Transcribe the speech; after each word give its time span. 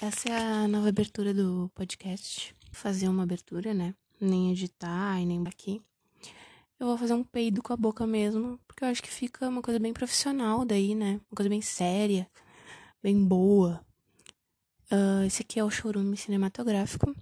Essa 0.00 0.28
é 0.28 0.36
a 0.36 0.68
nova 0.68 0.88
abertura 0.88 1.34
do 1.34 1.68
podcast. 1.74 2.54
Vou 2.66 2.74
fazer 2.74 3.08
uma 3.08 3.24
abertura, 3.24 3.74
né? 3.74 3.96
Nem 4.20 4.52
editar 4.52 5.20
e 5.20 5.26
nem 5.26 5.44
aqui. 5.44 5.82
Eu 6.78 6.86
vou 6.86 6.96
fazer 6.96 7.14
um 7.14 7.24
peido 7.24 7.60
com 7.60 7.72
a 7.72 7.76
boca 7.76 8.06
mesmo, 8.06 8.60
porque 8.64 8.84
eu 8.84 8.88
acho 8.88 9.02
que 9.02 9.10
fica 9.10 9.48
uma 9.48 9.60
coisa 9.60 9.80
bem 9.80 9.92
profissional 9.92 10.64
daí, 10.64 10.94
né? 10.94 11.20
Uma 11.28 11.34
coisa 11.34 11.50
bem 11.50 11.60
séria, 11.60 12.30
bem 13.02 13.24
boa. 13.26 13.84
Uh, 14.84 15.26
esse 15.26 15.42
aqui 15.42 15.58
é 15.58 15.64
o 15.64 15.70
Chorume 15.70 16.16
Cinematográfico, 16.16 17.12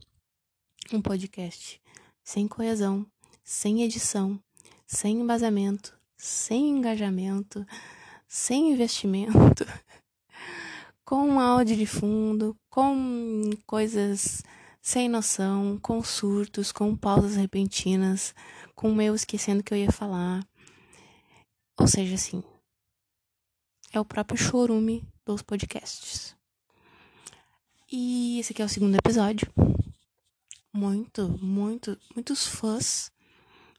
um 0.93 1.01
podcast 1.01 1.81
sem 2.23 2.47
coesão, 2.47 3.07
sem 3.43 3.85
edição, 3.85 4.39
sem 4.87 5.21
embasamento, 5.21 5.99
sem 6.15 6.69
engajamento, 6.69 7.67
sem 8.29 8.73
investimento. 8.73 9.65
com 11.07 11.39
áudio 11.39 11.77
de 11.77 11.87
fundo, 11.87 12.57
com 12.69 13.51
coisas 13.65 14.43
sem 14.83 15.09
noção, 15.09 15.79
com 15.79 16.03
surtos, 16.03 16.73
com 16.73 16.97
pausas 16.97 17.37
repentinas, 17.37 18.35
com 18.75 19.01
eu 19.01 19.15
esquecendo 19.15 19.63
que 19.63 19.73
eu 19.73 19.79
ia 19.79 19.93
falar. 19.93 20.45
Ou 21.79 21.87
seja, 21.87 22.17
assim, 22.17 22.43
é 23.93 24.01
o 24.01 24.05
próprio 24.05 24.37
chorume 24.37 25.07
dos 25.25 25.43
podcasts. 25.43 26.37
E 27.91 28.41
esse 28.41 28.53
aqui 28.53 28.61
é 28.61 28.65
o 28.65 28.69
segundo 28.69 28.97
episódio. 28.97 29.49
Muito, 30.75 31.29
muito, 31.41 31.97
muitos 32.17 32.49
fãs 32.49 33.13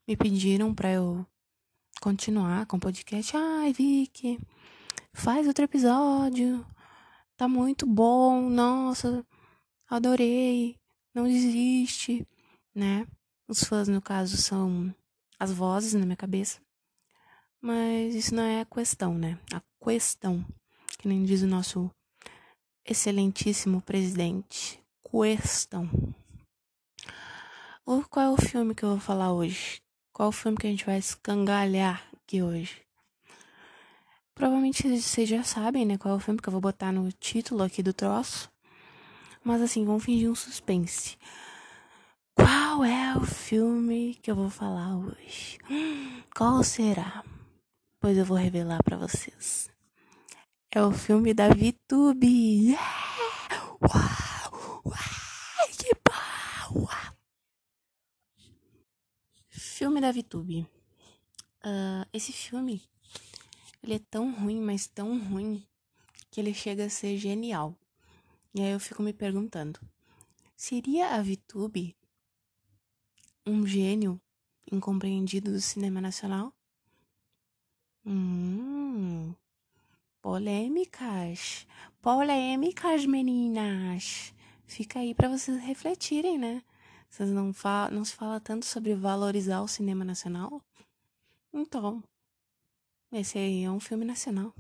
me 0.08 0.16
pediram 0.16 0.74
para 0.74 0.94
eu 0.94 1.26
continuar 2.00 2.66
com 2.68 2.78
o 2.78 2.80
podcast. 2.80 3.36
Ai, 3.36 3.74
Vicky, 3.74 4.40
faz 5.14 5.46
outro 5.46 5.66
episódio 5.66 6.66
tá 7.38 7.48
muito 7.48 7.86
bom, 7.86 8.50
nossa, 8.50 9.24
adorei, 9.88 10.76
não 11.14 11.26
desiste, 11.26 12.28
né? 12.74 13.08
Os 13.48 13.64
fãs, 13.64 13.88
no 13.88 14.02
caso, 14.02 14.36
são 14.38 14.94
as 15.40 15.52
vozes 15.52 15.94
na 15.94 16.04
minha 16.06 16.18
cabeça. 16.18 16.60
Mas 17.62 18.16
isso 18.16 18.34
não 18.34 18.44
é 18.44 18.62
a 18.62 18.66
questão, 18.66 19.14
né? 19.14 19.40
A 19.54 19.62
questão, 19.84 20.44
que 20.98 21.08
nem 21.08 21.24
diz 21.24 21.44
o 21.44 21.48
nosso 21.48 21.92
excelentíssimo 22.84 23.82
presidente. 23.82 24.82
Questão. 25.10 25.90
Qual 28.10 28.26
é 28.26 28.30
o 28.30 28.38
filme 28.38 28.76
que 28.76 28.84
eu 28.84 28.90
vou 28.90 29.00
falar 29.00 29.32
hoje? 29.32 29.82
Qual 30.12 30.28
é 30.28 30.30
o 30.30 30.34
filme 30.34 30.58
que 30.58 30.68
a 30.68 30.70
gente 30.70 30.86
vai 30.86 30.98
escangalhar 30.98 32.10
aqui 32.14 32.42
hoje? 32.42 32.87
Provavelmente 34.38 34.88
vocês 34.88 35.28
já 35.28 35.42
sabem, 35.42 35.84
né, 35.84 35.98
qual 35.98 36.14
é 36.14 36.18
o 36.18 36.20
filme 36.20 36.40
que 36.40 36.48
eu 36.48 36.52
vou 36.52 36.62
botar 36.62 36.92
no 36.92 37.12
título 37.12 37.64
aqui 37.64 37.82
do 37.82 37.92
troço. 37.92 38.52
Mas 39.44 39.64
assim, 39.64 39.84
vamos 39.84 40.04
fingir 40.04 40.30
um 40.30 40.36
suspense. 40.36 41.18
Qual 42.36 42.86
é 42.86 43.18
o 43.18 43.26
filme 43.26 44.14
que 44.22 44.30
eu 44.30 44.36
vou 44.36 44.52
falar 44.52 44.96
hoje? 44.96 45.58
Qual 46.36 46.64
será? 46.64 47.24
Pois 48.00 48.16
eu 48.16 48.26
vou 48.26 48.38
revelar 48.38 48.84
para 48.84 48.96
vocês. 48.96 49.72
É 50.70 50.84
o 50.84 50.92
filme 50.92 51.34
da 51.34 51.50
VTube. 51.50 52.68
Yeah! 52.68 53.78
Uau! 53.82 54.82
Uau! 54.86 55.68
Que 55.80 55.94
bom! 56.06 56.88
Filme 59.50 60.00
da 60.00 60.12
VTube. 60.12 60.68
Uh, 61.66 62.06
esse 62.14 62.32
filme 62.32 62.84
ele 63.88 63.96
é 63.96 64.06
tão 64.12 64.32
ruim, 64.34 64.60
mas 64.60 64.86
tão 64.86 65.18
ruim, 65.18 65.66
que 66.30 66.42
ele 66.42 66.54
chega 66.54 66.86
a 66.86 66.90
ser 66.90 67.18
genial. 67.18 67.76
E 68.54 68.62
aí 68.62 68.72
eu 68.72 68.80
fico 68.80 69.02
me 69.02 69.14
perguntando: 69.14 69.80
seria 70.56 71.16
a 71.16 71.22
VTube 71.22 71.96
um 73.46 73.66
gênio 73.66 74.20
incompreendido 74.70 75.52
do 75.52 75.62
cinema 75.62 76.02
nacional? 76.02 76.54
Hum, 78.06 79.34
polêmicas. 80.22 81.66
Polêmicas, 82.02 83.06
meninas. 83.06 84.34
Fica 84.66 85.00
aí 85.00 85.16
para 85.16 85.30
vocês 85.30 85.62
refletirem, 85.62 86.38
né? 86.38 86.62
Vocês 87.10 87.30
não, 87.30 87.54
não 87.92 88.04
se 88.04 88.14
fala 88.14 88.40
tanto 88.40 88.66
sobre 88.66 88.94
valorizar 88.96 89.62
o 89.62 89.68
cinema 89.68 90.04
nacional? 90.04 90.62
Então, 91.54 92.04
esse 93.12 93.38
aí 93.38 93.64
é 93.64 93.72
um 93.72 93.80
filme 93.80 94.04
nacional. 94.04 94.54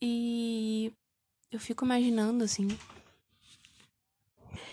E 0.00 0.92
eu 1.50 1.58
fico 1.58 1.84
imaginando 1.84 2.44
assim. 2.44 2.68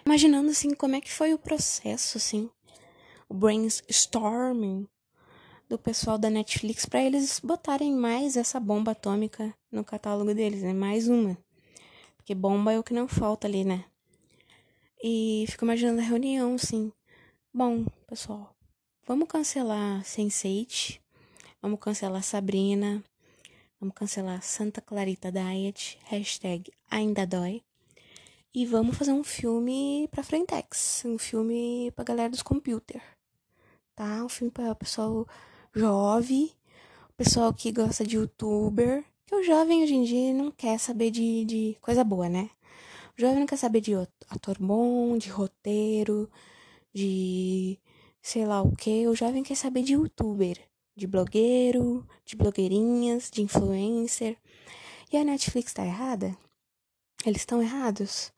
Imaginando 0.06 0.52
assim 0.52 0.74
como 0.76 0.96
é 0.96 1.02
que 1.02 1.12
foi 1.12 1.34
o 1.34 1.40
processo 1.40 2.18
assim, 2.18 2.50
o 3.30 3.34
brainstorming 3.34 4.88
do 5.68 5.80
pessoal 5.80 6.18
da 6.18 6.30
Netflix 6.30 6.86
para 6.86 7.02
eles 7.02 7.40
botarem 7.40 7.94
mais 7.94 8.38
essa 8.38 8.60
bomba 8.60 8.92
atômica 8.92 9.54
no 9.72 9.84
catálogo 9.84 10.34
deles, 10.34 10.62
né? 10.62 10.74
Mais 10.74 11.08
uma. 11.08 11.38
Porque 12.18 12.36
bomba 12.36 12.74
é 12.74 12.80
o 12.80 12.84
que 12.84 12.94
não 12.94 13.08
falta 13.08 13.48
ali, 13.48 13.64
né? 13.64 13.86
E 15.02 15.46
fico 15.50 15.66
imaginando 15.66 16.00
a 16.00 16.04
reunião 16.04 16.56
assim. 16.56 16.92
Bom, 17.54 17.86
pessoal, 18.08 18.56
vamos 19.06 19.28
cancelar 19.28 20.04
Sense8 20.04 21.03
Vamos 21.64 21.80
cancelar 21.80 22.22
Sabrina. 22.22 23.02
Vamos 23.80 23.96
cancelar 23.96 24.44
Santa 24.44 24.82
Clarita 24.82 25.32
Diet. 25.32 25.98
Hashtag 26.08 26.70
ainda 26.92 27.26
dói. 27.26 27.64
E 28.54 28.66
vamos 28.66 28.98
fazer 28.98 29.14
um 29.14 29.24
filme 29.24 30.10
pra 30.12 30.24
Frentex. 30.24 31.04
Um 31.06 31.18
filme 31.18 31.90
pra 31.96 32.04
galera 32.04 32.30
dos 32.30 32.42
computer. 32.42 33.02
Tá? 33.96 34.26
Um 34.26 34.28
filme 34.28 34.52
pra 34.52 34.76
pessoal 34.76 35.26
jovem. 35.74 36.52
Pessoal 37.16 37.54
que 37.54 37.72
gosta 37.72 38.06
de 38.06 38.18
youtuber. 38.18 39.06
Que 39.26 39.34
o 39.34 39.42
jovem 39.42 39.84
hoje 39.84 39.94
em 39.96 40.04
dia 40.04 40.34
não 40.34 40.52
quer 40.52 40.78
saber 40.78 41.12
de, 41.12 41.46
de 41.46 41.78
coisa 41.80 42.04
boa, 42.04 42.28
né? 42.28 42.50
O 43.18 43.22
jovem 43.22 43.40
não 43.40 43.48
quer 43.48 43.58
saber 43.58 43.80
de 43.80 43.94
ator 44.30 44.58
bom, 44.60 45.18
de 45.18 45.30
roteiro, 45.30 46.30
de 46.94 47.80
sei 48.22 48.46
lá 48.46 48.62
o 48.62 48.76
que. 48.76 49.08
O 49.08 49.16
jovem 49.16 49.44
quer 49.44 49.56
saber 49.56 49.84
de 49.84 49.94
youtuber 49.94 50.73
de 50.96 51.08
blogueiro, 51.08 52.08
de 52.26 52.36
blogueirinhas, 52.36 53.30
de 53.32 53.42
influencer. 53.42 54.38
E 55.12 55.18
a 55.18 55.24
Netflix 55.24 55.74
tá 55.74 55.86
errada? 55.86 56.38
Eles 57.26 57.42
estão 57.42 57.62
errados 57.62 58.32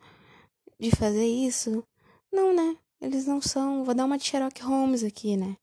de 0.80 0.92
fazer 0.92 1.26
isso? 1.26 1.84
Não, 2.32 2.54
né? 2.54 2.78
Eles 3.02 3.26
não 3.26 3.42
são. 3.42 3.84
Vou 3.84 3.94
dar 3.94 4.06
uma 4.06 4.18
de 4.18 4.26
Sherlock 4.26 4.62
Holmes 4.62 5.04
aqui, 5.04 5.38
né? 5.38 5.58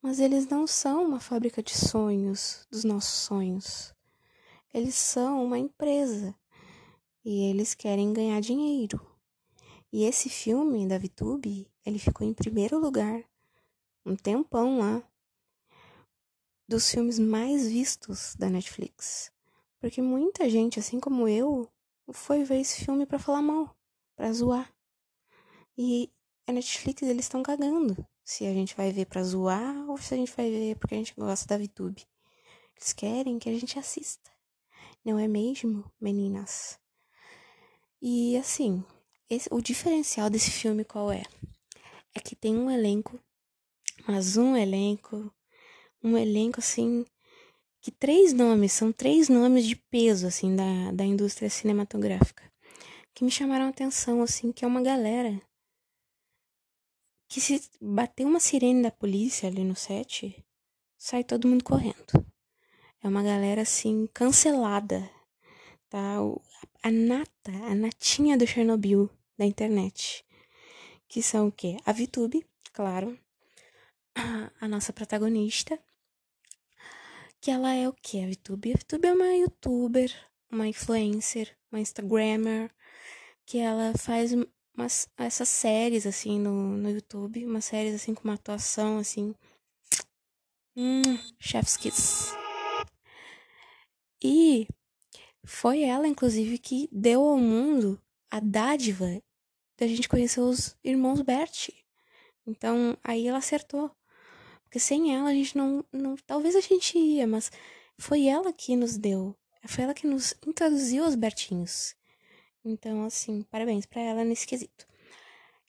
Mas 0.00 0.20
eles 0.20 0.46
não 0.46 0.66
são 0.66 1.04
uma 1.04 1.20
fábrica 1.20 1.62
de 1.62 1.76
sonhos, 1.76 2.66
dos 2.70 2.84
nossos 2.84 3.20
sonhos. 3.20 3.94
Eles 4.72 4.94
são 4.94 5.44
uma 5.44 5.58
empresa. 5.58 6.34
E 7.24 7.50
eles 7.50 7.74
querem 7.74 8.12
ganhar 8.12 8.40
dinheiro. 8.40 9.00
E 9.92 10.04
esse 10.04 10.28
filme 10.28 10.86
da 10.86 10.98
VTube, 10.98 11.66
ele 11.84 11.98
ficou 11.98 12.26
em 12.26 12.32
primeiro 12.32 12.78
lugar. 12.78 13.24
Um 14.04 14.14
tempão 14.14 14.78
lá 14.78 15.02
dos 16.68 16.90
filmes 16.90 17.18
mais 17.18 17.66
vistos 17.66 18.36
da 18.36 18.50
Netflix. 18.50 19.32
Porque 19.80 20.02
muita 20.02 20.50
gente, 20.50 20.78
assim 20.78 21.00
como 21.00 21.26
eu, 21.26 21.66
foi 22.12 22.44
ver 22.44 22.60
esse 22.60 22.84
filme 22.84 23.06
para 23.06 23.18
falar 23.18 23.40
mal, 23.40 23.74
para 24.14 24.32
zoar. 24.32 24.70
E 25.76 26.12
a 26.46 26.52
Netflix 26.52 27.02
eles 27.02 27.24
estão 27.24 27.42
cagando 27.42 28.06
se 28.24 28.46
a 28.46 28.52
gente 28.52 28.76
vai 28.76 28.92
ver 28.92 29.06
para 29.06 29.22
zoar 29.22 29.88
ou 29.88 29.96
se 29.96 30.12
a 30.12 30.16
gente 30.16 30.34
vai 30.36 30.50
ver 30.50 30.76
porque 30.76 30.94
a 30.94 30.98
gente 30.98 31.14
gosta 31.16 31.46
da 31.46 31.56
VTube. 31.56 32.06
Eles 32.76 32.92
querem 32.92 33.38
que 33.38 33.48
a 33.48 33.58
gente 33.58 33.78
assista. 33.78 34.30
Não 35.04 35.18
é 35.18 35.26
mesmo, 35.26 35.90
meninas? 36.00 36.78
E 38.02 38.36
assim, 38.36 38.84
esse, 39.30 39.48
o 39.50 39.60
diferencial 39.62 40.28
desse 40.28 40.50
filme 40.50 40.84
qual 40.84 41.10
é? 41.10 41.22
É 42.14 42.20
que 42.20 42.36
tem 42.36 42.56
um 42.56 42.70
elenco, 42.70 43.18
mas 44.06 44.36
um 44.36 44.56
elenco 44.56 45.32
um 46.02 46.16
elenco 46.16 46.60
assim 46.60 47.04
que 47.80 47.90
três 47.90 48.32
nomes, 48.32 48.72
são 48.72 48.92
três 48.92 49.28
nomes 49.28 49.64
de 49.64 49.76
peso 49.76 50.26
assim 50.26 50.54
da, 50.54 50.92
da 50.92 51.04
indústria 51.04 51.48
cinematográfica 51.48 52.48
que 53.18 53.24
me 53.24 53.32
chamaram 53.32 53.64
a 53.64 53.70
atenção 53.70 54.22
assim, 54.22 54.52
que 54.52 54.64
é 54.64 54.68
uma 54.68 54.80
galera 54.80 55.42
que 57.26 57.40
se 57.40 57.60
bater 57.80 58.24
uma 58.24 58.38
sirene 58.38 58.80
da 58.80 58.92
polícia 58.92 59.48
ali 59.48 59.64
no 59.64 59.74
set, 59.74 60.46
sai 60.96 61.24
todo 61.24 61.48
mundo 61.48 61.64
correndo. 61.64 62.06
É 63.02 63.08
uma 63.08 63.24
galera 63.24 63.62
assim 63.62 64.06
cancelada, 64.14 65.10
tá? 65.88 66.18
A 66.80 66.92
nata, 66.92 67.50
a 67.68 67.74
natinha 67.74 68.38
do 68.38 68.46
Chernobyl 68.46 69.10
da 69.36 69.44
internet. 69.44 70.24
Que 71.08 71.20
são 71.20 71.48
o 71.48 71.52
quê? 71.52 71.76
A 71.84 71.92
VTube, 71.92 72.46
claro, 72.72 73.18
a 74.60 74.68
nossa 74.68 74.92
protagonista, 74.92 75.76
que 77.40 77.50
ela 77.50 77.74
é 77.74 77.88
o 77.88 77.92
que? 77.92 78.22
A 78.22 78.28
VTube? 78.28 78.72
A 78.72 78.78
VTube 78.78 79.06
é 79.06 79.12
uma 79.12 79.34
youtuber, 79.34 80.12
uma 80.50 80.66
influencer, 80.66 81.56
uma 81.70 81.80
Instagrammer, 81.80 82.70
que 83.46 83.58
ela 83.58 83.92
faz 83.96 84.32
umas, 84.76 85.08
essas 85.16 85.48
séries, 85.48 86.06
assim, 86.06 86.38
no, 86.38 86.76
no 86.76 86.90
YouTube. 86.90 87.46
Umas 87.46 87.64
séries, 87.64 87.94
assim, 87.94 88.14
com 88.14 88.24
uma 88.24 88.34
atuação, 88.34 88.98
assim... 88.98 89.34
Hum, 90.76 91.02
chef's 91.40 91.76
kiss. 91.76 92.32
E 94.22 94.68
foi 95.44 95.82
ela, 95.82 96.06
inclusive, 96.06 96.58
que 96.58 96.88
deu 96.92 97.22
ao 97.22 97.36
mundo 97.36 98.00
a 98.30 98.40
dádiva 98.40 99.20
da 99.76 99.86
gente 99.86 100.08
conhecer 100.08 100.40
os 100.40 100.76
irmãos 100.84 101.22
Bert. 101.22 101.70
Então, 102.46 102.96
aí 103.02 103.26
ela 103.26 103.38
acertou. 103.38 103.90
Porque 104.68 104.78
sem 104.78 105.16
ela 105.16 105.30
a 105.30 105.34
gente 105.34 105.56
não, 105.56 105.82
não. 105.90 106.14
Talvez 106.26 106.54
a 106.54 106.60
gente 106.60 106.98
ia, 106.98 107.26
mas 107.26 107.50
foi 107.96 108.26
ela 108.26 108.52
que 108.52 108.76
nos 108.76 108.98
deu. 108.98 109.34
Foi 109.66 109.84
ela 109.84 109.94
que 109.94 110.06
nos 110.06 110.34
introduziu 110.46 111.04
aos 111.04 111.14
Bertinhos. 111.14 111.96
Então, 112.62 113.02
assim, 113.02 113.42
parabéns 113.50 113.86
para 113.86 114.02
ela 114.02 114.24
nesse 114.24 114.46
quesito. 114.46 114.86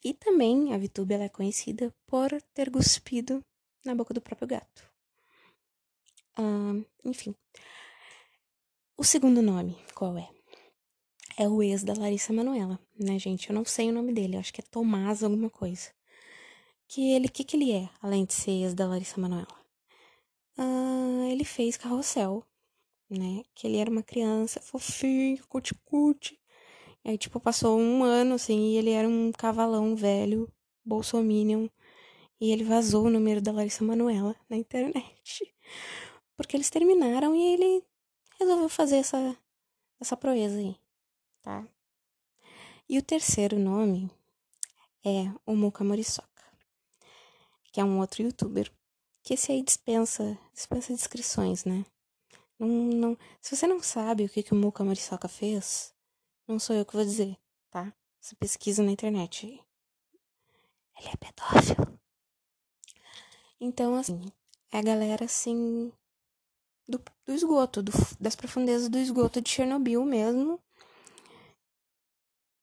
E 0.04 0.14
também 0.14 0.74
a 0.74 0.78
Vitube 0.78 1.14
ela 1.14 1.24
é 1.24 1.30
conhecida 1.30 1.96
por 2.06 2.30
ter 2.54 2.70
cuspido 2.70 3.44
na 3.86 3.96
boca 3.96 4.14
do 4.14 4.22
próprio 4.22 4.48
gato. 4.50 4.84
enfim. 7.06 7.34
O 8.98 9.04
segundo 9.06 9.42
nome, 9.42 9.78
qual 9.96 10.18
é? 10.18 10.30
É 11.38 11.48
o 11.48 11.64
ex 11.64 11.84
da 11.84 11.94
Larissa 11.94 12.34
Manoela, 12.34 12.78
né, 13.00 13.18
gente? 13.18 13.50
Eu 13.50 13.56
não 13.56 13.64
sei 13.64 13.90
o 13.90 13.94
nome 13.94 14.12
dele, 14.12 14.36
acho 14.36 14.54
que 14.54 14.60
é 14.60 14.64
Tomás 14.70 15.24
alguma 15.24 15.50
coisa 15.50 15.90
que 16.90 17.14
ele, 17.14 17.30
que 17.30 17.44
que 17.44 17.56
ele 17.56 17.72
é, 17.72 17.88
além 18.02 18.26
de 18.26 18.34
ser 18.34 18.50
ex 18.52 18.74
da 18.74 18.88
Larissa 18.88 19.22
Manoela? 19.22 19.48
Uh, 20.58 21.30
ele 21.32 21.46
fez 21.46 21.78
Carrossel, 21.78 22.44
né? 23.08 23.44
Que 23.54 23.68
ele 23.68 23.78
era 23.78 23.92
uma 23.92 24.02
criança 24.02 24.60
fofinha, 24.60 25.42
cuti-cuti. 25.48 26.40
Aí, 27.06 27.16
tipo, 27.18 27.40
passou 27.40 27.80
um 27.80 28.04
ano, 28.04 28.36
assim, 28.36 28.72
e 28.72 28.78
ele 28.78 28.90
era 28.90 29.08
um 29.08 29.32
cavalão 29.32 29.96
velho, 29.96 30.52
bolsominion. 30.84 31.70
E 32.42 32.52
ele 32.52 32.64
vazou 32.64 33.06
o 33.06 33.10
número 33.10 33.40
da 33.40 33.52
Larissa 33.52 33.84
Manoela 33.84 34.36
na 34.50 34.58
internet. 34.58 35.54
Porque 36.36 36.58
eles 36.58 36.72
terminaram 36.72 37.36
e 37.36 37.54
ele 37.54 37.84
resolveu 38.40 38.70
fazer 38.70 38.98
essa, 38.98 39.38
essa 40.02 40.18
proeza 40.18 40.58
aí, 40.58 40.76
tá? 41.44 41.68
E 42.88 42.98
o 42.98 43.04
terceiro 43.04 43.60
nome 43.60 44.10
é 45.06 45.32
o 45.46 45.56
Muka 45.56 45.84
Moriçoca 45.84 46.29
que 47.80 47.82
é 47.82 47.86
um 47.86 48.00
outro 48.00 48.22
youtuber, 48.22 48.70
que 49.24 49.36
esse 49.36 49.54
aí 49.54 49.64
dispensa, 49.64 50.38
dispensa 50.54 50.94
descrições, 50.94 51.64
né? 51.64 51.86
Não, 52.60 52.68
não, 52.68 53.18
se 53.40 53.56
você 53.56 53.66
não 53.66 53.82
sabe 53.82 54.26
o 54.26 54.30
que, 54.30 54.44
que 54.44 54.52
o 54.52 54.56
Muka 54.58 54.84
Moriçoca 54.84 55.30
fez, 55.30 55.94
não 56.46 56.60
sou 56.60 56.76
eu 56.76 56.86
que 56.86 56.92
vou 56.92 57.06
dizer, 57.06 57.38
tá? 57.72 57.94
Você 58.20 58.36
pesquisa 58.36 58.84
na 58.84 58.92
internet. 58.92 59.46
Ele 59.46 61.08
é 61.08 61.16
pedófilo. 61.16 61.98
Então, 63.62 63.96
assim, 63.96 64.30
é 64.74 64.80
a 64.80 64.84
galera, 64.84 65.24
assim, 65.24 65.90
do, 66.86 67.02
do 67.26 67.34
esgoto, 67.34 67.82
do, 67.82 67.94
das 68.20 68.36
profundezas 68.36 68.90
do 68.90 68.98
esgoto 68.98 69.40
de 69.40 69.50
Chernobyl 69.50 70.04
mesmo, 70.04 70.62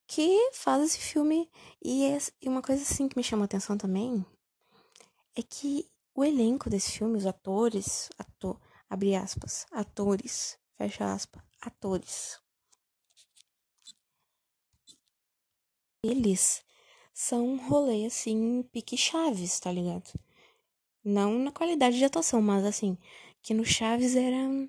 que 0.06 0.50
faz 0.52 0.84
esse 0.84 0.98
filme. 0.98 1.50
E, 1.82 2.04
é, 2.04 2.18
uma 2.44 2.60
coisa, 2.60 2.82
assim, 2.82 3.08
que 3.08 3.16
me 3.16 3.24
chama 3.24 3.44
a 3.44 3.46
atenção 3.46 3.78
também 3.78 4.22
é 5.36 5.42
que 5.42 5.88
o 6.14 6.24
elenco 6.24 6.70
desse 6.70 6.92
filme, 6.92 7.18
os 7.18 7.26
atores, 7.26 8.08
ator, 8.18 8.58
abre 8.88 9.14
aspas, 9.14 9.66
atores, 9.70 10.58
fecha 10.76 11.12
aspas, 11.12 11.42
atores. 11.60 12.40
Eles 16.02 16.64
são 17.12 17.46
um 17.46 17.68
rolê 17.68 18.06
assim, 18.06 18.62
pique 18.72 18.96
Chaves, 18.96 19.60
tá 19.60 19.70
ligado? 19.70 20.10
Não 21.04 21.38
na 21.38 21.52
qualidade 21.52 21.98
de 21.98 22.04
atuação, 22.04 22.40
mas 22.40 22.64
assim, 22.64 22.96
que 23.42 23.54
no 23.54 23.64
Chaves 23.64 24.16
eram 24.16 24.68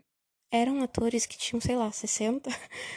eram 0.51 0.81
atores 0.81 1.25
que 1.25 1.37
tinham, 1.37 1.59
sei 1.59 1.75
lá, 1.75 1.91
60, 1.91 2.49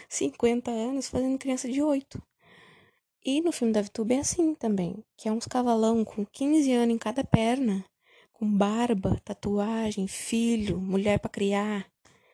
50 0.09 0.71
anos 0.71 1.09
fazendo 1.09 1.39
criança 1.39 1.69
de 1.69 1.83
8. 1.83 2.23
E 3.25 3.41
no 3.41 3.53
filme 3.53 3.73
da 3.73 3.83
VTube 3.83 4.15
é 4.15 4.21
assim 4.21 4.55
também, 4.55 5.05
que 5.17 5.29
é 5.29 5.33
uns 5.33 5.47
cavalão 5.47 6.05
com 6.05 6.25
15 6.25 6.73
anos 6.73 6.95
em 6.95 6.99
cada 6.99 7.23
perna, 7.23 7.85
com 8.33 8.51
barba, 8.51 9.21
tatuagem, 9.25 10.09
filho, 10.09 10.81
mulher 10.81 11.19
para 11.19 11.31
criar, 11.31 11.87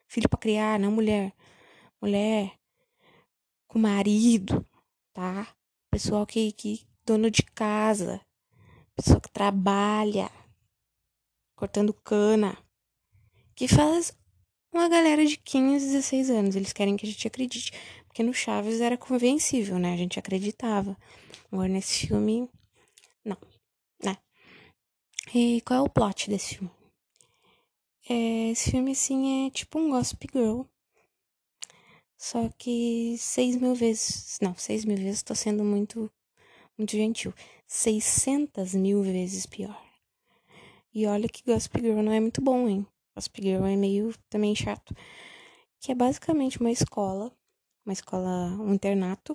filho 0.07 0.29
para 0.29 0.39
criar, 0.39 0.79
não 0.79 0.91
mulher, 0.91 1.33
mulher 2.01 2.57
com 3.67 3.79
marido, 3.79 4.65
tá? 5.13 5.53
Pessoal 5.91 6.25
que, 6.25 6.51
que 6.53 6.87
dono 7.05 7.29
de 7.29 7.43
casa, 7.43 8.21
pessoa 8.95 9.19
que 9.19 9.29
trabalha, 9.29 10.31
cortando 11.55 11.93
cana, 11.93 12.57
que 13.55 13.67
faz 13.67 14.15
uma 14.71 14.87
galera 14.87 15.25
de 15.25 15.37
15, 15.37 15.85
16 15.85 16.29
anos. 16.29 16.55
Eles 16.55 16.73
querem 16.73 16.95
que 16.95 17.05
a 17.05 17.09
gente 17.09 17.27
acredite. 17.27 17.71
Porque 18.17 18.25
no 18.25 18.33
Chaves 18.33 18.81
era 18.81 18.97
convencível, 18.97 19.77
né? 19.77 19.93
A 19.93 19.95
gente 19.95 20.17
acreditava. 20.17 20.97
Agora 21.51 21.67
nesse 21.67 22.07
filme, 22.07 22.49
não, 23.23 23.37
né? 24.03 24.17
E 25.35 25.61
qual 25.61 25.81
é 25.81 25.83
o 25.83 25.87
plot 25.87 26.27
desse 26.27 26.55
filme? 26.55 26.71
É, 28.09 28.49
esse 28.49 28.71
filme, 28.71 28.93
assim, 28.93 29.45
é 29.45 29.51
tipo 29.51 29.77
um 29.77 29.91
Gossip 29.91 30.27
Girl. 30.33 30.63
Só 32.17 32.49
que 32.57 33.15
seis 33.19 33.55
mil 33.55 33.75
vezes. 33.75 34.39
Não, 34.41 34.55
seis 34.55 34.83
mil 34.83 34.97
vezes 34.97 35.21
tô 35.21 35.35
sendo 35.35 35.63
muito, 35.63 36.11
muito 36.75 36.93
gentil. 36.93 37.31
Seiscentas 37.67 38.73
mil 38.73 39.03
vezes 39.03 39.45
pior. 39.45 39.79
E 40.91 41.05
olha 41.05 41.29
que 41.29 41.43
Gossip 41.45 41.79
Girl 41.79 42.01
não 42.01 42.11
é 42.11 42.19
muito 42.19 42.41
bom, 42.41 42.67
hein? 42.67 42.83
Gossip 43.13 43.43
Girl 43.43 43.63
é 43.63 43.75
meio 43.75 44.11
também 44.27 44.55
chato. 44.55 44.95
Que 45.79 45.91
é 45.91 45.95
basicamente 45.95 46.59
uma 46.59 46.71
escola 46.71 47.31
uma 47.87 47.93
escola, 47.93 48.49
um 48.59 48.73
internato, 48.73 49.33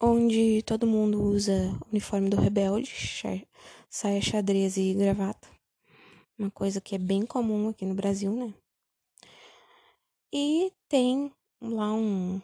onde 0.00 0.62
todo 0.62 0.86
mundo 0.86 1.22
usa 1.22 1.78
uniforme 1.92 2.30
do 2.30 2.40
rebelde, 2.40 2.90
saia 3.90 4.22
xadrez 4.22 4.78
e 4.78 4.94
gravata. 4.94 5.46
Uma 6.38 6.50
coisa 6.50 6.80
que 6.80 6.94
é 6.94 6.98
bem 6.98 7.26
comum 7.26 7.68
aqui 7.68 7.84
no 7.84 7.94
Brasil, 7.94 8.32
né? 8.32 8.54
E 10.32 10.72
tem 10.88 11.30
lá 11.60 11.92
um 11.92 12.40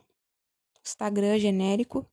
Instagram 0.85 1.38
genérico 1.38 2.06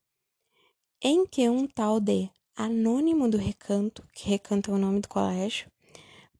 em 1.01 1.27
que 1.27 1.49
um 1.49 1.67
tal 1.67 1.99
de 1.99 2.29
Anônimo 2.55 3.29
do 3.29 3.37
Recanto, 3.37 4.07
que 4.13 4.29
Recanto 4.29 4.71
é 4.71 4.73
o 4.73 4.77
nome 4.77 5.01
do 5.01 5.09
colégio, 5.09 5.69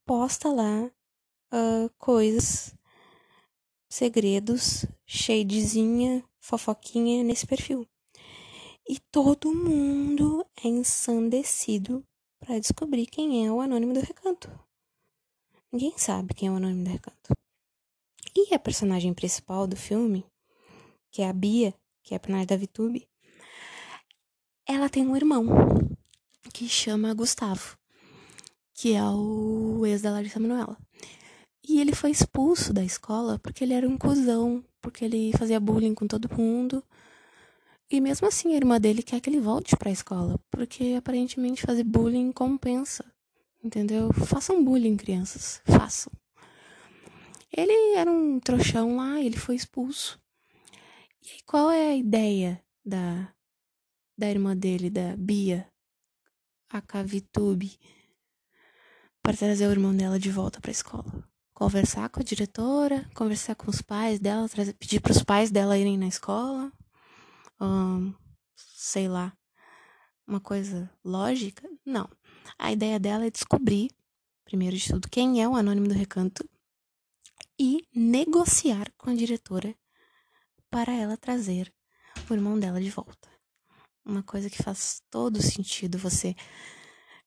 posta 0.06 0.48
lá 0.48 0.90
uh, 1.52 1.90
coisas 1.98 2.74
segredos, 3.90 4.86
shadezinha, 5.06 6.24
fofoquinha 6.40 7.24
nesse 7.24 7.46
perfil. 7.46 7.88
E 8.88 9.00
todo 9.12 9.54
mundo 9.54 10.46
é 10.64 10.68
ensandecido 10.68 12.06
para 12.40 12.60
descobrir 12.60 13.06
quem 13.06 13.46
é 13.46 13.52
o 13.52 13.60
anônimo 13.60 13.94
do 13.94 14.00
recanto. 14.00 14.50
Ninguém 15.72 15.98
sabe 15.98 16.34
quem 16.34 16.48
é 16.48 16.52
o 16.52 16.56
anônimo 16.56 16.86
do 16.86 16.90
recanto. 16.90 17.34
E 18.36 18.54
a 18.54 18.60
personagem 18.60 19.14
principal 19.14 19.68
do 19.68 19.76
filme, 19.76 20.26
que 21.12 21.22
é 21.22 21.28
a 21.28 21.34
Bia, 21.34 21.74
que 22.04 22.14
é 22.14 22.18
a 22.18 22.20
personagem 22.20 22.48
da 22.48 22.56
VTube, 22.56 23.08
ela 24.66 24.90
tem 24.90 25.06
um 25.06 25.16
irmão 25.16 25.46
que 26.54 26.70
chama 26.70 27.14
Gustavo, 27.14 27.78
que 28.74 28.94
é 28.94 29.04
o 29.04 29.86
ex 29.86 30.02
da 30.02 30.12
Larissa 30.12 30.40
Manoela. 30.40 30.78
E 31.68 31.82
ele 31.82 31.94
foi 31.94 32.12
expulso 32.12 32.72
da 32.72 32.84
escola 32.84 33.38
porque 33.40 33.64
ele 33.64 33.74
era 33.74 33.88
um 33.88 33.98
cuzão, 33.98 34.64
porque 34.82 35.04
ele 35.04 35.34
fazia 35.38 35.60
bullying 35.60 35.94
com 35.94 36.08
todo 36.08 36.34
mundo. 36.34 36.82
E 37.92 38.00
mesmo 38.00 38.28
assim, 38.28 38.54
a 38.54 38.58
irmã 38.58 38.80
dele 38.80 39.04
quer 39.04 39.20
que 39.20 39.30
ele 39.30 39.42
volte 39.42 39.76
para 39.76 39.90
a 39.90 39.92
escola, 39.92 40.40
porque 40.50 40.96
aparentemente 40.98 41.62
fazer 41.62 41.84
bullying 41.84 42.32
compensa. 42.32 43.04
Entendeu? 43.62 44.14
Façam 44.14 44.64
bullying, 44.64 44.96
crianças. 44.96 45.62
Façam. 45.66 46.14
Ele 47.52 47.96
era 47.96 48.10
um 48.10 48.40
trouxão 48.40 48.96
lá, 48.96 49.20
ele 49.22 49.38
foi 49.38 49.56
expulso. 49.56 50.20
E 51.22 51.32
aí, 51.32 51.42
qual 51.46 51.70
é 51.70 51.90
a 51.90 51.96
ideia 51.96 52.64
da, 52.86 53.34
da 54.18 54.30
irmã 54.30 54.56
dele, 54.56 54.90
da 54.90 55.18
Bia, 55.18 55.68
a 56.70 56.80
Cavitube, 56.82 57.78
para 59.22 59.36
trazer 59.36 59.68
o 59.68 59.72
irmão 59.72 59.96
dela 59.96 60.18
de 60.18 60.32
volta 60.32 60.62
para 60.62 60.70
a 60.70 60.72
escola? 60.72 61.27
Conversar 61.58 62.08
com 62.10 62.20
a 62.20 62.24
diretora, 62.24 63.10
conversar 63.16 63.56
com 63.56 63.68
os 63.72 63.82
pais 63.82 64.20
dela, 64.20 64.48
trazer, 64.48 64.74
pedir 64.74 65.00
para 65.00 65.12
os 65.12 65.24
pais 65.24 65.50
dela 65.50 65.76
irem 65.76 65.98
na 65.98 66.08
escola, 66.08 66.72
sei 68.56 69.08
lá, 69.08 69.36
uma 70.28 70.40
coisa 70.40 70.88
lógica? 71.04 71.68
Não. 71.84 72.08
A 72.60 72.72
ideia 72.72 73.00
dela 73.00 73.26
é 73.26 73.32
descobrir, 73.32 73.90
primeiro 74.46 74.78
de 74.78 74.88
tudo, 74.88 75.10
quem 75.10 75.42
é 75.42 75.50
o 75.50 75.56
anônimo 75.56 75.88
do 75.88 75.96
recanto 75.96 76.48
e 77.60 77.88
negociar 77.92 78.94
com 78.96 79.10
a 79.10 79.16
diretora 79.16 79.74
para 80.70 80.94
ela 80.94 81.18
trazer 81.18 81.74
o 82.30 82.34
irmão 82.36 82.60
dela 82.60 82.80
de 82.80 82.92
volta. 82.92 83.28
Uma 84.06 84.22
coisa 84.22 84.48
que 84.48 84.62
faz 84.62 85.02
todo 85.10 85.42
sentido 85.42 85.98
você. 85.98 86.36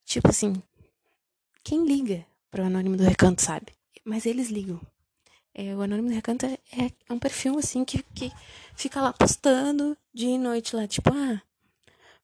Tipo 0.04 0.28
assim, 0.28 0.62
quem 1.64 1.84
liga 1.84 2.24
pro 2.48 2.62
Anônimo 2.62 2.96
do 2.96 3.02
Recanto, 3.02 3.42
sabe? 3.42 3.79
Mas 4.04 4.26
eles 4.26 4.48
ligam. 4.48 4.80
É, 5.54 5.74
o 5.74 5.80
Anônimo 5.82 6.08
do 6.08 6.14
Recanto 6.14 6.46
é, 6.46 6.58
é, 6.72 6.86
é, 7.08 7.12
um 7.12 7.18
perfil, 7.18 7.58
assim, 7.58 7.84
que, 7.84 8.02
que 8.14 8.30
fica 8.74 9.00
lá 9.00 9.12
postando 9.12 9.96
dia 10.12 10.30
e 10.30 10.38
noite 10.38 10.76
lá. 10.76 10.86
Tipo, 10.86 11.10
ah, 11.12 11.42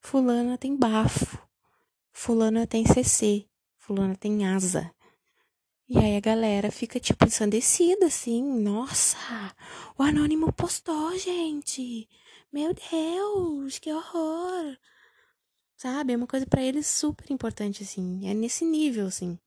fulana 0.00 0.56
tem 0.56 0.76
bafo. 0.76 1.38
Fulana 2.12 2.66
tem 2.66 2.86
CC. 2.86 3.46
Fulana 3.76 4.16
tem 4.16 4.46
asa. 4.46 4.90
E 5.88 5.98
aí 5.98 6.16
a 6.16 6.20
galera 6.20 6.70
fica, 6.72 6.98
tipo, 6.98 7.24
ensandecida, 7.24 8.06
assim. 8.06 8.42
Nossa, 8.42 9.16
o 9.96 10.02
Anônimo 10.02 10.52
postou, 10.52 11.16
gente. 11.18 12.08
Meu 12.52 12.74
Deus, 12.74 13.78
que 13.78 13.92
horror. 13.92 14.76
Sabe? 15.76 16.12
É 16.12 16.16
uma 16.16 16.26
coisa 16.26 16.46
para 16.46 16.62
eles 16.62 16.86
super 16.86 17.30
importante, 17.30 17.82
assim. 17.82 18.28
É 18.28 18.34
nesse 18.34 18.64
nível, 18.64 19.06
assim. 19.06 19.38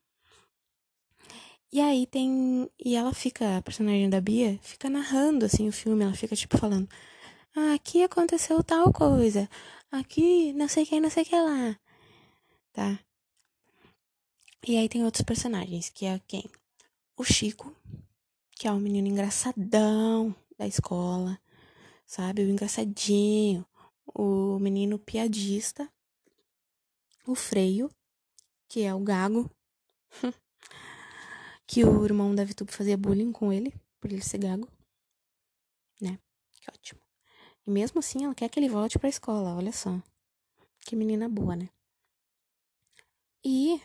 E 1.72 1.80
aí 1.80 2.06
tem. 2.06 2.68
E 2.84 2.96
ela 2.96 3.14
fica, 3.14 3.58
a 3.58 3.62
personagem 3.62 4.10
da 4.10 4.20
Bia, 4.20 4.58
fica 4.62 4.90
narrando 4.90 5.44
assim 5.46 5.68
o 5.68 5.72
filme, 5.72 6.04
ela 6.04 6.14
fica 6.14 6.34
tipo 6.34 6.58
falando: 6.58 6.88
ah, 7.54 7.74
aqui 7.74 8.02
aconteceu 8.02 8.62
tal 8.62 8.92
coisa, 8.92 9.48
aqui 9.90 10.52
não 10.54 10.68
sei 10.68 10.84
quem, 10.86 11.00
não 11.00 11.10
sei 11.10 11.24
que 11.24 11.36
lá. 11.36 11.78
Tá? 12.72 12.98
E 14.66 14.76
aí 14.76 14.88
tem 14.88 15.04
outros 15.04 15.22
personagens, 15.22 15.88
que 15.90 16.06
é 16.06 16.20
quem? 16.26 16.44
O 17.16 17.24
Chico, 17.24 17.74
que 18.56 18.68
é 18.68 18.72
um 18.72 18.80
menino 18.80 19.08
engraçadão 19.08 20.34
da 20.58 20.66
escola, 20.66 21.40
sabe? 22.06 22.42
O 22.42 22.50
engraçadinho. 22.50 23.66
O 24.06 24.58
menino 24.58 24.98
piadista. 24.98 25.88
O 27.26 27.34
Freio, 27.34 27.90
que 28.68 28.82
é 28.82 28.94
o 28.94 29.00
gago. 29.00 29.50
que 31.70 31.84
o 31.84 32.04
irmão 32.04 32.34
da 32.34 32.42
Vitube 32.42 32.72
fazia 32.72 32.98
bullying 32.98 33.30
com 33.30 33.52
ele, 33.52 33.72
por 34.00 34.10
ele 34.10 34.22
ser 34.22 34.38
gago. 34.38 34.68
Né? 36.00 36.18
Que 36.50 36.68
ótimo. 36.68 37.00
E 37.64 37.70
mesmo 37.70 38.00
assim, 38.00 38.24
ela 38.24 38.34
quer 38.34 38.48
que 38.48 38.58
ele 38.58 38.68
volte 38.68 38.98
pra 38.98 39.08
escola, 39.08 39.54
olha 39.54 39.70
só. 39.70 40.02
Que 40.80 40.96
menina 40.96 41.28
boa, 41.28 41.54
né? 41.54 41.68
E 43.44 43.80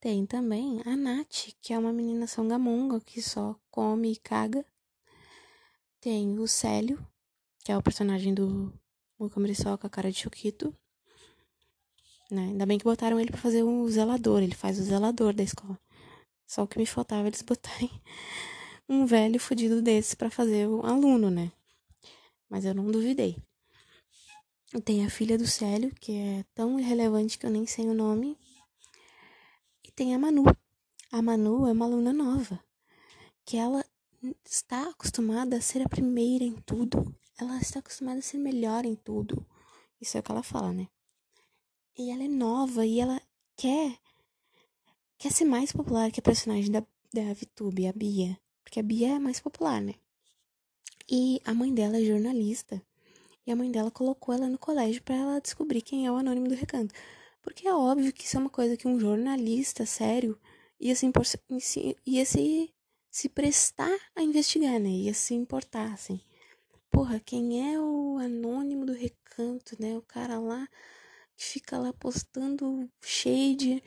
tem 0.00 0.26
também 0.26 0.82
a 0.84 0.96
Nath, 0.96 1.54
que 1.60 1.72
é 1.72 1.78
uma 1.78 1.92
menina 1.92 2.26
sangamonga 2.26 3.00
que 3.00 3.22
só 3.22 3.54
come 3.70 4.10
e 4.10 4.16
caga. 4.16 4.66
Tem 6.00 6.40
o 6.40 6.48
Célio, 6.48 6.98
que 7.64 7.70
é 7.70 7.78
o 7.78 7.82
personagem 7.82 8.34
do 8.34 8.76
Muca 9.16 9.38
com 9.78 9.86
a 9.86 9.90
cara 9.90 10.10
de 10.10 10.18
Choquito. 10.18 10.76
Né? 12.28 12.46
Ainda 12.46 12.66
bem 12.66 12.78
que 12.78 12.84
botaram 12.84 13.20
ele 13.20 13.30
pra 13.30 13.40
fazer 13.40 13.62
o 13.62 13.88
zelador, 13.88 14.42
ele 14.42 14.56
faz 14.56 14.80
o 14.80 14.82
zelador 14.82 15.32
da 15.32 15.44
escola. 15.44 15.78
Só 16.46 16.62
o 16.62 16.66
que 16.66 16.78
me 16.78 16.86
faltava 16.86 17.28
eles 17.28 17.42
botarem 17.42 17.90
um 18.88 19.06
velho 19.06 19.40
fudido 19.40 19.80
desse 19.80 20.16
para 20.16 20.30
fazer 20.30 20.68
o 20.68 20.84
aluno, 20.84 21.30
né? 21.30 21.52
Mas 22.48 22.64
eu 22.64 22.74
não 22.74 22.90
duvidei. 22.90 23.36
Tem 24.84 25.04
a 25.04 25.10
filha 25.10 25.36
do 25.36 25.46
Célio, 25.46 25.94
que 26.00 26.12
é 26.12 26.44
tão 26.54 26.80
irrelevante 26.80 27.38
que 27.38 27.46
eu 27.46 27.50
nem 27.50 27.66
sei 27.66 27.86
o 27.86 27.94
nome. 27.94 28.38
E 29.84 29.90
tem 29.90 30.14
a 30.14 30.18
Manu. 30.18 30.44
A 31.10 31.20
Manu 31.20 31.66
é 31.66 31.72
uma 31.72 31.84
aluna 31.84 32.12
nova, 32.12 32.58
que 33.44 33.56
ela 33.56 33.84
está 34.44 34.88
acostumada 34.88 35.56
a 35.56 35.60
ser 35.60 35.82
a 35.82 35.88
primeira 35.88 36.44
em 36.44 36.56
tudo. 36.62 37.14
Ela 37.38 37.58
está 37.58 37.80
acostumada 37.80 38.20
a 38.20 38.22
ser 38.22 38.38
melhor 38.38 38.84
em 38.84 38.94
tudo. 38.94 39.46
Isso 40.00 40.16
é 40.16 40.20
o 40.20 40.22
que 40.22 40.32
ela 40.32 40.42
fala, 40.42 40.72
né? 40.72 40.88
E 41.98 42.10
ela 42.10 42.22
é 42.22 42.28
nova 42.28 42.86
e 42.86 42.98
ela 42.98 43.20
quer 43.56 43.98
quer 45.22 45.30
ser 45.30 45.44
mais 45.44 45.70
popular 45.70 46.10
que 46.10 46.18
a 46.18 46.22
personagem 46.22 46.68
da, 46.68 46.84
da 47.14 47.32
VTube, 47.32 47.86
a 47.86 47.92
Bia. 47.92 48.36
Porque 48.64 48.80
a 48.80 48.82
Bia 48.82 49.14
é 49.14 49.18
mais 49.20 49.38
popular, 49.38 49.80
né? 49.80 49.94
E 51.08 51.40
a 51.44 51.54
mãe 51.54 51.72
dela 51.72 51.96
é 51.96 52.04
jornalista. 52.04 52.82
E 53.46 53.52
a 53.52 53.54
mãe 53.54 53.70
dela 53.70 53.88
colocou 53.88 54.34
ela 54.34 54.48
no 54.48 54.58
colégio 54.58 55.00
para 55.00 55.14
ela 55.14 55.40
descobrir 55.40 55.80
quem 55.80 56.06
é 56.06 56.10
o 56.10 56.16
anônimo 56.16 56.48
do 56.48 56.56
recanto. 56.56 56.92
Porque 57.40 57.68
é 57.68 57.72
óbvio 57.72 58.12
que 58.12 58.24
isso 58.24 58.36
é 58.36 58.40
uma 58.40 58.50
coisa 58.50 58.76
que 58.76 58.88
um 58.88 58.98
jornalista 58.98 59.86
sério 59.86 60.36
ia 60.80 60.96
se, 60.96 61.06
impor, 61.06 61.24
ia 62.04 62.24
se, 62.24 62.74
se 63.08 63.28
prestar 63.28 63.96
a 64.16 64.22
investigar, 64.22 64.80
né? 64.80 64.88
Ia 64.88 65.14
se 65.14 65.34
importar, 65.34 65.92
assim. 65.92 66.20
Porra, 66.90 67.20
quem 67.20 67.72
é 67.72 67.78
o 67.78 68.18
anônimo 68.18 68.84
do 68.84 68.92
recanto, 68.92 69.76
né? 69.78 69.96
O 69.96 70.02
cara 70.02 70.40
lá 70.40 70.66
que 71.36 71.44
fica 71.44 71.78
lá 71.78 71.92
postando 71.92 72.90
shade 73.00 73.80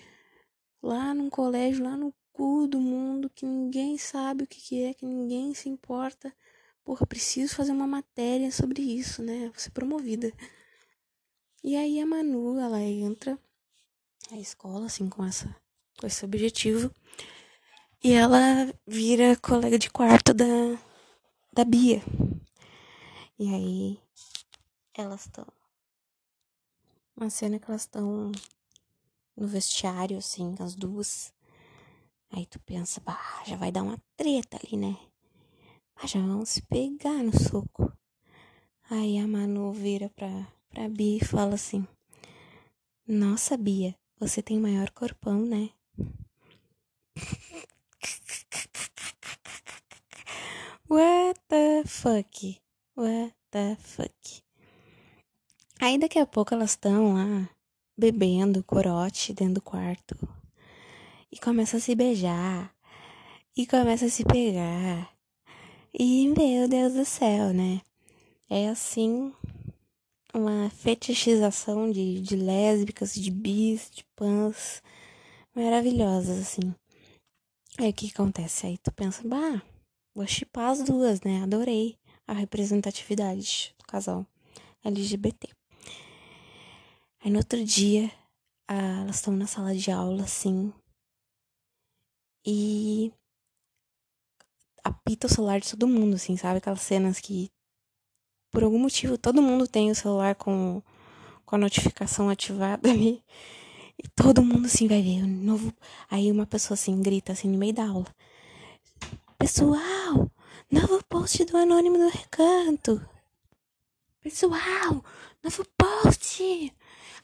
lá 0.82 1.14
num 1.14 1.30
colégio, 1.30 1.84
lá 1.84 1.98
no 1.98 2.14
cu 2.32 2.68
do 2.68 2.80
mundo, 2.80 3.30
que 3.30 3.46
ninguém 3.46 3.98
sabe 3.98 4.44
o 4.44 4.48
que, 4.48 4.60
que 4.60 4.84
é, 4.84 4.94
que 4.94 5.06
ninguém 5.06 5.54
se 5.54 5.70
importa. 5.70 6.34
Porra, 6.84 7.06
preciso 7.08 7.56
fazer 7.56 7.72
uma 7.72 7.88
matéria 7.88 8.52
sobre 8.52 8.82
isso, 8.82 9.24
né? 9.24 9.48
Vou 9.50 9.60
ser 9.60 9.72
promovida. 9.72 10.32
E 11.64 11.76
aí 11.76 12.00
a 12.00 12.06
Manu, 12.06 12.60
ela 12.60 12.82
entra 12.82 13.40
na 14.30 14.38
escola, 14.38 14.86
assim, 14.86 15.10
com, 15.10 15.26
essa, 15.26 15.56
com 16.00 16.06
esse 16.06 16.24
objetivo. 16.24 16.92
E 18.04 18.12
ela 18.12 18.72
vira 18.86 19.36
colega 19.38 19.80
de 19.80 19.90
quarto 19.90 20.34
da, 20.34 20.46
da 21.52 21.66
Bia. 21.66 22.04
E 23.40 23.54
aí 23.54 24.00
elas 24.94 25.26
estão. 25.26 25.48
Uma 27.18 27.30
cena 27.30 27.58
que 27.58 27.66
elas 27.70 27.82
estão 27.82 28.32
no 29.36 29.48
vestiário, 29.48 30.18
assim, 30.18 30.56
as 30.60 30.76
duas. 30.76 31.34
Aí 32.32 32.46
tu 32.46 32.60
pensa, 32.60 33.02
bah, 33.02 33.44
já 33.46 33.56
vai 33.56 33.72
dar 33.72 33.84
uma 33.84 33.98
treta 34.16 34.60
ali, 34.64 34.78
né? 34.78 34.98
Já 36.04 36.20
vão 36.20 36.46
se 36.46 36.62
pegar 36.64 37.24
no 37.24 37.32
soco. 37.38 37.92
Aí 38.90 39.18
a 39.18 39.28
Manu 39.28 39.72
vira 39.72 40.10
pra, 40.10 40.48
pra 40.70 40.88
Bia 40.88 41.18
e 41.18 41.26
fala 41.26 41.56
assim: 41.56 41.88
Nossa, 43.08 43.58
Bia, 43.58 43.96
você 44.20 44.44
tem 44.44 44.60
maior 44.60 44.92
corpão, 44.92 45.44
né? 45.44 45.72
What 50.88 51.40
the 51.48 51.84
fuck? 51.86 52.62
What 52.96 53.36
the 53.50 53.76
fuck? 53.78 54.44
Aí 55.82 55.98
daqui 55.98 56.20
a 56.20 56.28
pouco 56.28 56.54
elas 56.54 56.72
estão 56.72 57.14
lá 57.14 57.50
bebendo 57.98 58.64
corote 58.64 59.34
dentro 59.34 59.56
do 59.56 59.62
quarto. 59.62 60.16
E 61.32 61.40
começa 61.40 61.78
a 61.78 61.80
se 61.80 61.96
beijar. 61.96 62.74
E 63.56 63.66
começa 63.66 64.06
a 64.06 64.10
se 64.10 64.24
pegar. 64.24 65.10
E 65.94 66.28
meu 66.30 66.68
Deus 66.68 66.94
do 66.94 67.06
céu, 67.06 67.54
né? 67.54 67.82
É 68.50 68.70
assim 68.70 69.34
uma 70.34 70.70
fetichização 70.70 71.90
de, 71.90 72.20
de 72.20 72.36
lésbicas, 72.36 73.16
de 73.16 73.32
bis, 73.32 73.90
de 73.90 74.04
pans 74.16 74.84
maravilhosas, 75.56 76.38
assim. 76.40 76.76
Aí 77.78 77.90
o 77.90 77.94
que 77.94 78.12
acontece? 78.14 78.68
Aí 78.68 78.78
tu 78.78 78.92
pensa, 78.92 79.26
bah, 79.26 79.62
vou 80.14 80.28
chipar 80.28 80.72
as 80.72 80.84
duas, 80.84 81.22
né? 81.22 81.42
Adorei 81.42 81.98
a 82.28 82.34
representatividade 82.34 83.74
do 83.80 83.86
casal 83.86 84.26
LGBT. 84.84 85.50
Aí 87.26 87.32
no 87.32 87.40
outro 87.40 87.66
dia, 87.66 88.12
elas 88.68 89.16
estão 89.16 89.36
na 89.36 89.48
sala 89.48 89.74
de 89.74 89.90
aula, 89.90 90.26
assim. 90.26 90.72
E 92.46 93.12
apita 94.84 95.26
o 95.26 95.30
celular 95.32 95.60
de 95.60 95.72
todo 95.72 95.88
mundo, 95.88 96.18
assim, 96.18 96.38
sabe? 96.38 96.60
Aquelas 96.60 96.82
cenas 96.82 97.20
que, 97.20 97.50
por 98.52 98.64
algum 98.64 98.78
motivo, 98.78 99.18
todo 99.18 99.42
mundo 99.42 99.68
tem 99.68 99.90
o 99.90 99.96
celular 99.96 100.36
com, 100.36 100.84
com 101.44 101.56
a 101.56 101.58
notificação 101.58 102.30
ativada 102.30 102.92
ali. 102.92 103.24
E 103.98 104.08
todo 104.10 104.44
mundo, 104.44 104.68
assim, 104.68 104.88
vai 104.88 105.02
ver. 105.02 105.26
Novo... 105.26 105.74
Aí 106.12 106.32
uma 106.32 106.46
pessoa, 106.46 106.76
assim, 106.76 107.02
grita, 107.02 107.32
assim, 107.32 107.50
no 107.50 107.58
meio 107.58 107.74
da 107.74 107.88
aula. 107.88 108.16
Pessoal, 109.40 110.30
novo 110.72 111.04
post 111.10 111.44
do 111.46 111.58
Anônimo 111.58 111.98
do 111.98 112.08
Recanto. 112.08 113.04
Pessoal, 114.22 115.04
novo 115.44 115.66
post. 115.76 116.72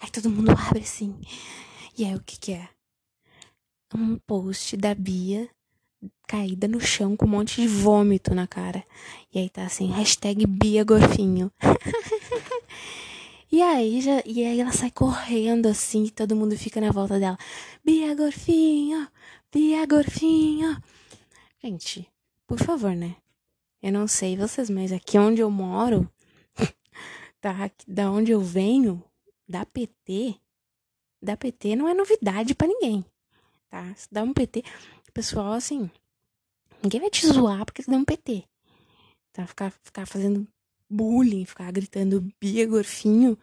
Aí 0.01 0.09
todo 0.09 0.29
mundo 0.29 0.51
abre 0.51 0.81
assim. 0.81 1.15
E 1.97 2.03
aí 2.03 2.15
o 2.15 2.23
que 2.23 2.39
que 2.39 2.53
é? 2.53 2.67
Um 3.93 4.17
post 4.17 4.75
da 4.75 4.95
Bia 4.95 5.47
caída 6.27 6.67
no 6.67 6.79
chão 6.79 7.15
com 7.15 7.25
um 7.25 7.29
monte 7.29 7.61
de 7.61 7.67
vômito 7.67 8.33
na 8.33 8.47
cara. 8.47 8.83
E 9.33 9.39
aí 9.39 9.49
tá 9.49 9.63
assim, 9.63 9.91
hashtag 9.91 10.47
Bia 10.47 10.83
Gorfinho. 10.83 11.51
e 13.51 13.61
aí 13.61 14.01
já, 14.01 14.23
e 14.25 14.43
aí 14.43 14.59
ela 14.59 14.71
sai 14.71 14.89
correndo 14.89 15.67
assim, 15.67 16.05
e 16.05 16.11
todo 16.11 16.35
mundo 16.35 16.57
fica 16.57 16.81
na 16.81 16.91
volta 16.91 17.19
dela. 17.19 17.37
Bia 17.83 18.15
Gorfinho, 18.15 19.07
Bia 19.51 19.85
Gorfinho. 19.85 20.81
Gente, 21.63 22.09
por 22.47 22.57
favor, 22.57 22.95
né? 22.95 23.15
Eu 23.83 23.91
não 23.91 24.07
sei 24.07 24.37
vocês, 24.37 24.69
mas 24.69 24.91
aqui 24.91 25.17
onde 25.17 25.41
eu 25.41 25.51
moro, 25.51 26.09
tá? 27.41 27.69
Da 27.87 28.09
onde 28.09 28.31
eu 28.31 28.41
venho, 28.41 29.03
da 29.51 29.65
PT, 29.65 30.35
da 31.21 31.37
PT 31.37 31.75
não 31.75 31.87
é 31.87 31.93
novidade 31.93 32.55
para 32.55 32.67
ninguém, 32.67 33.05
tá? 33.69 33.93
Se 33.95 34.07
dá 34.11 34.23
um 34.23 34.33
PT, 34.33 34.63
pessoal 35.13 35.53
assim, 35.53 35.89
ninguém 36.81 37.01
vai 37.01 37.09
te 37.09 37.27
zoar 37.27 37.65
porque 37.65 37.83
tu 37.83 37.91
dá 37.91 37.97
um 37.97 38.05
PT. 38.05 38.43
Tá? 39.33 39.45
Ficar, 39.45 39.71
ficar 39.83 40.05
fazendo 40.05 40.47
bullying, 40.89 41.45
ficar 41.45 41.71
gritando 41.71 42.27
Bia 42.39 42.65
Gorfinho, 42.65 43.37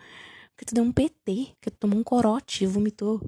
porque 0.50 0.64
tu 0.66 0.74
deu 0.74 0.84
um 0.84 0.92
PT, 0.92 1.54
porque 1.54 1.70
tu 1.70 1.78
tomou 1.78 1.98
um 1.98 2.04
corote 2.04 2.64
e 2.64 2.66
vomitou. 2.66 3.20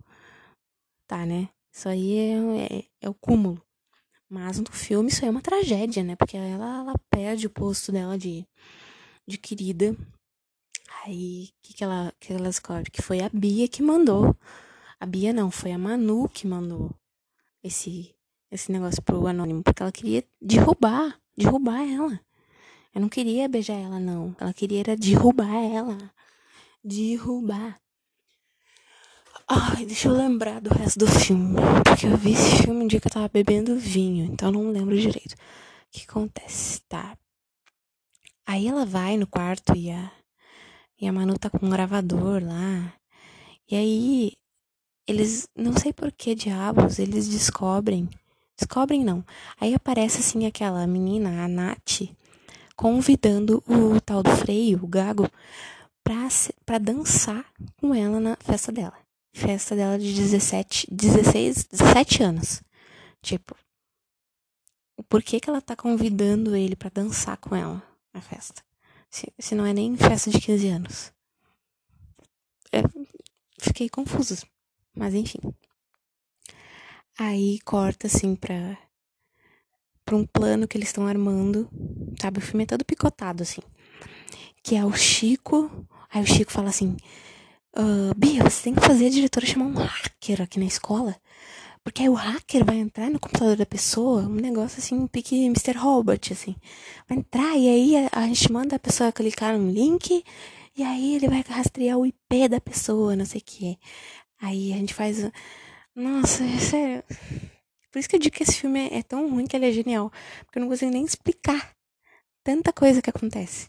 Tá, 1.07 1.25
né? 1.25 1.49
Isso 1.73 1.89
aí 1.89 2.15
é, 2.15 2.79
é, 2.79 2.85
é 3.03 3.09
o 3.09 3.15
cúmulo. 3.15 3.63
Mas 4.29 4.59
no 4.59 4.71
filme 4.71 5.11
isso 5.11 5.25
aí 5.25 5.29
é 5.29 5.31
uma 5.31 5.43
tragédia, 5.43 6.05
né? 6.05 6.15
Porque 6.17 6.37
ela, 6.37 6.81
ela 6.81 6.95
perde 7.11 7.47
o 7.47 7.51
posto 7.51 7.91
dela 7.91 8.17
de, 8.17 8.47
de 9.27 9.39
querida. 9.39 9.97
Aí, 11.05 11.51
o 11.51 11.63
que, 11.63 11.75
que, 11.75 11.85
ela, 11.85 12.13
que 12.21 12.33
ela 12.33 12.45
descobre? 12.45 12.91
Que 12.91 13.03
foi 13.03 13.21
a 13.21 13.31
Bia 13.33 13.69
que 13.69 13.83
mandou. 13.83 14.37
A 14.99 15.07
Bia 15.07 15.33
não, 15.33 15.51
foi 15.51 15.73
a 15.73 15.79
Manu 15.79 16.29
que 16.29 16.47
mandou 16.47 16.91
esse, 17.63 18.15
esse 18.51 18.71
negócio 18.71 19.03
pro 19.03 19.27
Anônimo. 19.27 19.63
Porque 19.63 19.83
ela 19.83 19.93
queria 19.93 20.25
derrubar, 20.41 21.19
derrubar 21.37 21.83
ela. 21.83 22.21
Eu 22.95 23.01
não 23.01 23.09
queria 23.09 23.49
beijar 23.49 23.75
ela, 23.75 23.99
não. 24.01 24.35
Ela 24.39 24.53
queria 24.53 24.81
era 24.81 24.97
derrubar 24.97 25.55
ela. 25.55 26.13
Derrubar. 26.85 27.81
Ai, 29.49 29.85
deixa 29.85 30.09
eu 30.09 30.13
lembrar 30.13 30.61
do 30.61 30.71
resto 30.71 30.99
do 31.01 31.07
filme. 31.07 31.57
Porque 31.85 32.07
eu 32.07 32.17
vi 32.17 32.33
esse 32.33 32.63
filme 32.63 32.85
um 32.85 32.87
dia 32.87 33.01
que 33.01 33.07
eu 33.09 33.13
tava 33.13 33.29
bebendo 33.29 33.77
vinho, 33.77 34.25
então 34.25 34.53
não 34.53 34.71
lembro 34.71 34.97
direito. 34.97 35.33
O 35.33 35.37
que 35.91 36.05
acontece? 36.09 36.83
Tá. 36.89 37.17
Aí 38.47 38.69
ela 38.69 38.85
vai 38.85 39.17
no 39.17 39.27
quarto 39.27 39.75
e 39.77 39.91
a, 39.91 40.11
e 41.01 41.09
a 41.09 41.13
Manu 41.13 41.39
tá 41.39 41.49
com 41.49 41.65
um 41.65 41.71
gravador 41.71 42.43
lá. 42.45 42.93
E 43.71 43.77
aí 43.77 44.33
eles, 45.07 45.49
não 45.57 45.73
sei 45.77 45.93
por 45.93 46.13
que 46.13 46.35
diabos, 46.35 46.99
eles 46.99 47.29
descobrem. 47.29 48.09
Descobrem 48.57 49.05
não. 49.05 49.25
Aí 49.61 49.75
aparece 49.75 50.19
assim 50.19 50.47
aquela 50.47 50.87
menina, 50.87 51.45
a 51.45 51.49
Nath, 51.49 52.03
convidando 52.77 53.63
o 53.67 54.01
tal 54.01 54.23
do 54.23 54.31
freio, 54.37 54.81
o 54.83 54.87
gago, 54.87 55.29
pra, 56.05 56.29
pra 56.67 56.79
dançar 56.79 57.45
com 57.79 57.95
ela 57.95 58.21
na 58.21 58.37
festa 58.37 58.71
dela 58.71 59.01
festa 59.33 59.77
dela 59.77 59.99
de 59.99 60.13
17, 60.13 60.87
16, 60.91 61.65
17 61.65 62.23
anos. 62.23 62.63
Tipo, 63.23 63.57
por 65.09 65.23
que, 65.23 65.41
que 65.41 65.49
ela 65.49 65.61
tá 65.61 65.77
convidando 65.77 66.57
ele 66.57 66.77
para 66.77 66.91
dançar 66.91 67.37
com 67.37 67.55
ela 67.55 67.83
na 68.13 68.21
festa? 68.21 68.63
Se, 69.11 69.33
se 69.39 69.55
não 69.55 69.67
é 69.67 69.73
nem 69.73 69.97
festa 69.97 70.31
de 70.31 70.41
15 70.41 70.69
anos. 70.69 71.13
É, 72.73 72.83
fiquei 73.59 73.89
confusa. 73.89 74.37
Mas 74.95 75.15
enfim. 75.15 75.41
Aí 77.19 77.59
corta 77.61 78.07
assim 78.07 78.35
pra, 78.35 78.79
pra 80.05 80.17
um 80.17 80.25
plano 80.25 80.67
que 80.69 80.77
eles 80.77 80.89
estão 80.89 81.07
armando. 81.07 81.69
Sabe, 82.21 82.39
o 82.39 82.43
filme 82.43 82.65
é 82.65 82.67
todo 82.67 82.85
picotado 82.85 83.43
assim. 83.43 83.61
Que 84.63 84.77
é 84.77 84.85
o 84.85 84.93
Chico. 84.93 85.87
Aí 86.09 86.23
o 86.23 86.27
Chico 86.27 86.53
fala 86.53 86.69
assim: 86.69 86.97
Uh, 87.77 88.13
Bia, 88.17 88.43
você 88.43 88.65
tem 88.65 88.75
que 88.75 88.81
fazer 88.81 89.07
a 89.07 89.11
diretora 89.11 89.47
chamar 89.47 89.67
um 89.67 89.75
hacker 89.75 90.43
aqui 90.43 90.59
na 90.59 90.67
escola. 90.67 91.17
Porque 91.83 92.03
aí 92.03 92.09
o 92.09 92.15
hacker 92.15 92.65
vai 92.65 92.77
entrar 92.77 93.11
no 93.11 93.19
computador 93.19 93.57
da 93.57 93.65
pessoa, 93.65 94.23
um 94.23 94.35
negócio 94.35 94.79
assim, 94.79 94.95
um 94.95 95.07
pique 95.07 95.47
Mr. 95.47 95.77
Robot, 95.79 96.33
assim. 96.33 96.55
Vai 97.09 97.19
entrar 97.19 97.57
e 97.57 97.69
aí 97.69 98.07
a, 98.07 98.21
a, 98.21 98.27
gente 98.27 98.53
manda 98.53 98.77
a 98.77 98.79
pessoa 98.79 99.11
clicar 99.11 99.57
no 99.57 99.71
link 99.71 100.25
e 100.77 100.83
aí 100.83 101.17
ele 101.17 101.29
vai 101.29 101.43
rastrear 101.49 101.99
o 101.99 102.07
IP 102.07 102.49
da 102.49 102.61
pessoa, 102.61 103.17
não 103.17 103.25
sei 103.25 103.41
o 103.41 103.45
que. 103.45 103.79
Aí 104.41 104.73
a 104.73 104.77
gente 104.77 104.95
faz. 104.95 105.31
Nossa, 105.95 106.45
é 106.45 106.59
sério. 106.59 107.05
Por 107.91 107.99
isso 107.99 108.09
que 108.09 108.17
eu 108.17 108.21
digo 108.21 108.37
que 108.37 108.43
esse 108.43 108.57
filme 108.57 108.89
é, 108.89 108.99
é 108.99 109.03
tão 109.03 109.29
ruim 109.31 109.47
que 109.47 109.57
ele 109.57 109.69
é 109.69 109.73
genial. 109.73 110.13
Porque 110.45 110.59
eu 110.59 110.63
não 110.63 110.69
consigo 110.69 110.91
nem 110.93 111.05
explicar 111.05 111.75
tanta 112.45 112.73
coisa 112.73 113.03
que 113.03 113.11
acontece. 113.11 113.69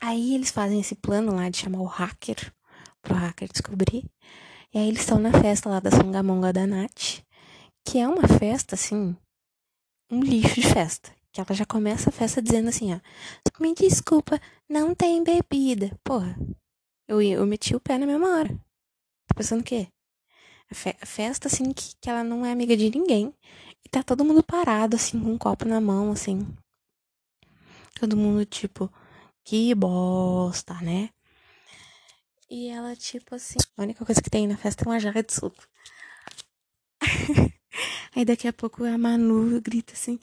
Aí 0.00 0.34
eles 0.34 0.50
fazem 0.50 0.80
esse 0.80 0.94
plano 0.94 1.34
lá 1.34 1.48
de 1.48 1.58
chamar 1.58 1.80
o 1.80 1.86
hacker, 1.86 2.52
pro 3.00 3.14
hacker 3.14 3.48
descobrir. 3.48 4.04
E 4.74 4.78
aí 4.78 4.88
eles 4.88 5.00
estão 5.00 5.18
na 5.18 5.30
festa 5.30 5.68
lá 5.68 5.80
da 5.80 5.90
Songamonga 5.90 6.52
da 6.52 6.66
Nath, 6.66 7.22
que 7.84 7.98
é 7.98 8.08
uma 8.08 8.26
festa, 8.26 8.74
assim, 8.74 9.14
um 10.10 10.20
lixo 10.20 10.60
de 10.60 10.66
festa. 10.66 11.14
Que 11.30 11.40
ela 11.40 11.54
já 11.54 11.66
começa 11.66 12.08
a 12.08 12.12
festa 12.12 12.40
dizendo 12.40 12.68
assim, 12.68 12.92
ó, 12.94 13.00
me 13.60 13.74
desculpa, 13.74 14.40
não 14.68 14.94
tem 14.94 15.22
bebida. 15.22 15.96
Porra, 16.02 16.36
eu, 17.06 17.22
eu 17.22 17.46
meti 17.46 17.76
o 17.76 17.80
pé 17.80 17.96
na 17.96 18.06
mesma 18.06 18.28
hora. 18.36 18.48
Tá 18.48 19.34
pensando 19.36 19.60
o 19.60 19.64
quê? 19.64 19.88
A, 20.70 20.74
fe 20.74 20.94
festa, 21.04 21.48
assim, 21.48 21.72
que, 21.72 21.94
que 22.00 22.10
ela 22.10 22.24
não 22.24 22.44
é 22.44 22.50
amiga 22.50 22.76
de 22.76 22.90
ninguém. 22.90 23.32
E 23.84 23.88
tá 23.88 24.02
todo 24.02 24.24
mundo 24.24 24.42
parado, 24.42 24.96
assim, 24.96 25.20
com 25.20 25.32
um 25.32 25.38
copo 25.38 25.64
na 25.64 25.80
mão, 25.80 26.12
assim. 26.12 26.46
Todo 28.00 28.16
mundo, 28.16 28.44
tipo, 28.44 28.90
que 29.44 29.74
bosta, 29.74 30.74
né? 30.80 31.10
E 32.54 32.68
ela, 32.68 32.94
tipo 32.94 33.34
assim, 33.34 33.56
a 33.78 33.82
única 33.82 34.04
coisa 34.04 34.20
que 34.20 34.28
tem 34.28 34.46
na 34.46 34.58
festa 34.58 34.84
é 34.84 34.86
uma 34.86 35.00
jarra 35.00 35.22
de 35.22 35.32
suco. 35.32 35.66
Aí 38.14 38.26
daqui 38.26 38.46
a 38.46 38.52
pouco 38.52 38.84
a 38.84 38.98
Manu 38.98 39.58
grita 39.62 39.94
assim: 39.94 40.20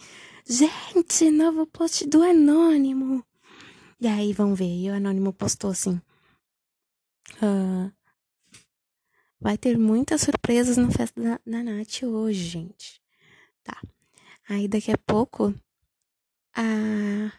Gente, 0.48 1.32
novo 1.32 1.66
post 1.66 2.06
do 2.06 2.22
Anônimo. 2.22 3.26
E 4.00 4.08
aí 4.08 4.32
vão 4.32 4.54
ver, 4.54 4.66
e 4.66 4.92
o 4.92 4.94
Anônimo 4.94 5.34
postou 5.34 5.72
assim: 5.72 6.00
uh, 7.42 7.92
Vai 9.42 9.58
ter 9.58 9.76
muitas 9.76 10.22
surpresas 10.22 10.78
na 10.78 10.92
festa 10.92 11.20
da, 11.20 11.40
da 11.44 11.64
Nath 11.64 12.04
hoje, 12.04 12.44
gente. 12.44 13.02
Tá. 13.64 13.82
Aí 14.48 14.68
daqui 14.68 14.92
a 14.92 14.98
pouco 15.00 15.52
a 16.56 17.32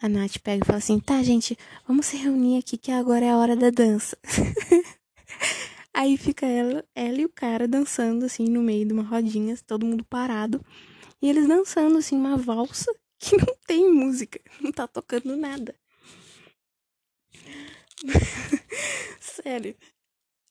a 0.00 0.08
Nath 0.08 0.38
pega 0.38 0.64
e 0.64 0.66
fala 0.66 0.78
assim: 0.78 0.98
tá, 0.98 1.22
gente, 1.22 1.56
vamos 1.86 2.06
se 2.06 2.16
reunir 2.16 2.58
aqui 2.58 2.76
que 2.76 2.90
agora 2.90 3.24
é 3.24 3.30
a 3.30 3.36
hora 3.36 3.54
da 3.54 3.70
dança. 3.70 4.16
Aí 5.92 6.16
fica 6.16 6.46
ela, 6.46 6.84
ela 6.94 7.20
e 7.20 7.24
o 7.24 7.28
cara 7.28 7.68
dançando 7.68 8.24
assim 8.24 8.44
no 8.44 8.62
meio 8.62 8.86
de 8.86 8.92
uma 8.92 9.02
rodinha, 9.02 9.56
todo 9.66 9.84
mundo 9.84 10.04
parado. 10.04 10.64
E 11.20 11.28
eles 11.28 11.46
dançando 11.46 11.98
assim 11.98 12.16
uma 12.16 12.36
valsa 12.36 12.90
que 13.18 13.36
não 13.36 13.54
tem 13.66 13.92
música, 13.92 14.40
não 14.60 14.72
tá 14.72 14.86
tocando 14.86 15.36
nada. 15.36 15.74
Sério. 19.20 19.74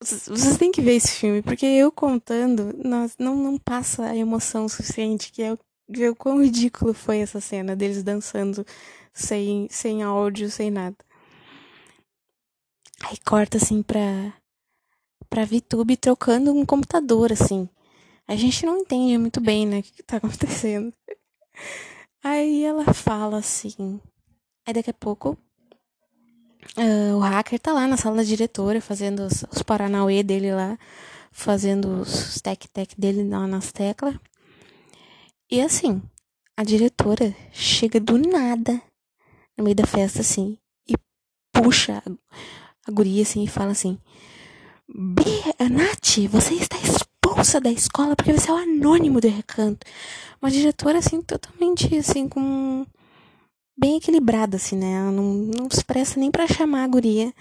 Vocês 0.01 0.57
têm 0.57 0.71
que 0.71 0.81
ver 0.81 0.95
esse 0.95 1.11
filme, 1.11 1.41
porque 1.41 1.65
eu 1.65 1.91
contando, 1.91 2.73
não, 3.17 3.35
não 3.35 3.57
passa 3.57 4.05
a 4.05 4.15
emoção 4.15 4.69
suficiente, 4.69 5.29
que 5.29 5.41
é 5.41 5.57
ver 5.89 6.11
o 6.11 6.15
quão 6.15 6.41
ridículo 6.41 6.93
foi 6.93 7.17
essa 7.17 7.41
cena 7.41 7.75
deles 7.75 8.01
dançando 8.01 8.65
sem, 9.19 9.67
sem 9.69 10.01
áudio, 10.01 10.49
sem 10.49 10.71
nada. 10.71 10.97
Aí 13.03 13.17
corta 13.25 13.57
assim 13.57 13.81
pra, 13.81 14.33
pra 15.29 15.45
VTube 15.45 15.95
trocando 15.97 16.53
um 16.53 16.65
computador, 16.65 17.31
assim. 17.31 17.69
A 18.27 18.35
gente 18.35 18.65
não 18.65 18.77
entende 18.77 19.17
muito 19.17 19.41
bem, 19.41 19.65
né, 19.65 19.79
o 19.79 19.83
que, 19.83 19.91
que 19.91 20.03
tá 20.03 20.17
acontecendo. 20.17 20.93
Aí 22.23 22.63
ela 22.63 22.93
fala 22.93 23.37
assim. 23.37 23.99
Aí 24.65 24.73
daqui 24.73 24.89
a 24.89 24.93
pouco 24.93 25.37
uh, 26.77 27.15
o 27.15 27.19
hacker 27.19 27.59
tá 27.59 27.73
lá 27.73 27.87
na 27.87 27.97
sala 27.97 28.17
da 28.17 28.23
diretora 28.23 28.81
fazendo 28.81 29.21
os, 29.21 29.43
os 29.51 29.63
paranauê 29.63 30.21
dele 30.21 30.53
lá, 30.53 30.77
fazendo 31.31 32.01
os 32.01 32.39
tec-tec 32.41 32.99
dele 32.99 33.27
lá 33.27 33.47
nas 33.47 33.71
teclas. 33.71 34.15
E 35.49 35.61
assim, 35.61 36.01
a 36.55 36.63
diretora 36.63 37.35
chega 37.51 37.99
do 37.99 38.17
nada 38.17 38.81
no 39.59 39.65
meio 39.65 39.75
da 39.75 39.85
festa, 39.85 40.21
assim, 40.21 40.57
e 40.87 40.95
puxa 41.51 42.01
a 42.87 42.91
guria, 42.91 43.21
assim, 43.21 43.43
e 43.43 43.47
fala 43.47 43.71
assim: 43.71 43.99
Bia, 44.87 45.69
Nath, 45.69 46.27
você 46.29 46.55
está 46.55 46.77
expulsa 46.77 47.59
da 47.59 47.69
escola 47.69 48.15
porque 48.15 48.33
você 48.33 48.49
é 48.49 48.53
o 48.53 48.57
anônimo 48.57 49.19
do 49.19 49.27
recanto. 49.27 49.85
Uma 50.41 50.49
diretora, 50.49 50.97
assim, 50.97 51.21
totalmente, 51.21 51.93
assim, 51.97 52.27
com. 52.27 52.85
bem 53.77 53.97
equilibrada, 53.97 54.55
assim, 54.55 54.77
né? 54.77 54.93
Ela 54.93 55.11
não, 55.11 55.33
não 55.33 55.69
se 55.69 55.83
presta 55.83 56.19
nem 56.19 56.31
para 56.31 56.47
chamar 56.47 56.85
a 56.85 56.87
guria 56.87 57.33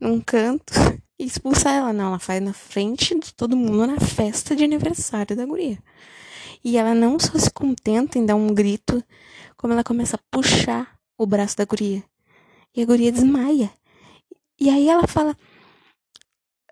num 0.00 0.20
canto 0.20 0.72
e 1.18 1.24
expulsar 1.24 1.74
ela, 1.74 1.92
não. 1.92 2.06
Ela 2.06 2.18
faz 2.20 2.40
na 2.40 2.52
frente 2.52 3.18
de 3.18 3.34
todo 3.34 3.56
mundo 3.56 3.86
na 3.88 3.98
festa 3.98 4.54
de 4.54 4.62
aniversário 4.62 5.36
da 5.36 5.44
guria. 5.44 5.78
E 6.64 6.76
ela 6.78 6.94
não 6.94 7.18
só 7.18 7.36
se 7.38 7.50
contenta 7.50 8.18
em 8.18 8.24
dar 8.24 8.36
um 8.36 8.54
grito, 8.54 9.02
como 9.56 9.72
ela 9.72 9.84
começa 9.84 10.16
a 10.16 10.20
puxar 10.30 10.95
o 11.18 11.26
braço 11.26 11.56
da 11.56 11.64
guria. 11.64 12.02
E 12.74 12.82
a 12.82 12.86
guria 12.86 13.12
desmaia. 13.12 13.70
E 14.60 14.68
aí 14.68 14.88
ela 14.88 15.06
fala: 15.06 15.36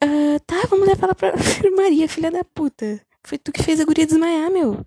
ah, 0.00 0.38
Tá, 0.46 0.56
vamos 0.68 0.86
levar 0.86 1.06
ela 1.06 1.14
pra 1.14 1.34
enfermaria, 1.38 2.08
filha 2.08 2.30
da 2.30 2.44
puta. 2.44 3.00
Foi 3.22 3.38
tu 3.38 3.52
que 3.52 3.62
fez 3.62 3.80
a 3.80 3.84
guria 3.84 4.06
desmaiar, 4.06 4.50
meu. 4.50 4.84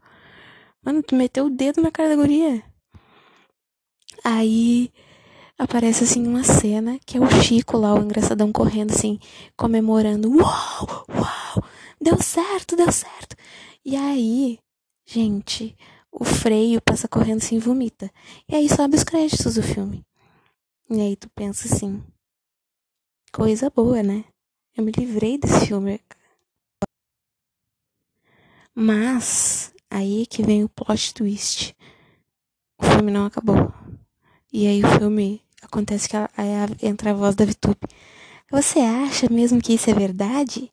Mano, 0.84 1.02
tu 1.04 1.16
meteu 1.16 1.46
o 1.46 1.50
dedo 1.50 1.82
na 1.82 1.92
cara 1.92 2.10
da 2.10 2.16
guria. 2.16 2.64
Aí 4.24 4.92
aparece 5.58 6.04
assim 6.04 6.26
uma 6.28 6.44
cena 6.44 7.00
que 7.06 7.18
é 7.18 7.22
o 7.22 7.30
Chico 7.42 7.78
lá, 7.78 7.94
o 7.94 8.04
engraçadão 8.04 8.52
correndo 8.52 8.92
assim, 8.92 9.20
comemorando. 9.56 10.30
Uau! 10.30 11.06
Uau! 11.10 11.64
Deu 12.00 12.22
certo, 12.22 12.76
deu 12.76 12.92
certo. 12.92 13.36
E 13.84 13.96
aí, 13.96 14.60
gente, 15.06 15.76
o 16.12 16.24
freio 16.26 16.82
passa 16.82 17.08
correndo 17.08 17.38
assim 17.38 17.60
vomita. 17.60 18.12
E 18.48 18.56
aí 18.56 18.68
sobe 18.70 18.96
os 18.96 19.04
créditos 19.04 19.56
do 19.56 19.64
filme. 19.64 20.06
E 20.90 21.00
aí 21.00 21.16
tu 21.16 21.30
pensa 21.36 21.74
assim, 21.74 22.04
coisa 23.32 23.70
boa, 23.70 24.02
né? 24.02 24.24
Eu 24.76 24.84
me 24.84 24.92
livrei 24.92 25.38
desse 25.38 25.68
filme. 25.68 26.00
Mas 28.74 29.74
aí 29.90 30.26
que 30.26 30.44
vem 30.44 30.64
o 30.64 30.70
plot 30.70 31.14
twist. 31.14 31.76
O 32.80 32.86
filme 32.86 33.12
não 33.12 33.26
acabou. 33.26 33.74
E 34.54 34.68
aí 34.68 34.84
o 34.84 35.00
filme 35.00 35.42
acontece 35.62 36.08
que 36.08 36.16
entra 36.82 37.12
a 37.12 37.14
voz 37.14 37.36
da 37.36 37.46
VTube. 37.46 37.80
Você 38.50 38.80
acha 38.80 39.28
mesmo 39.30 39.62
que 39.62 39.74
isso 39.74 39.90
é 39.90 39.94
verdade? 39.94 40.72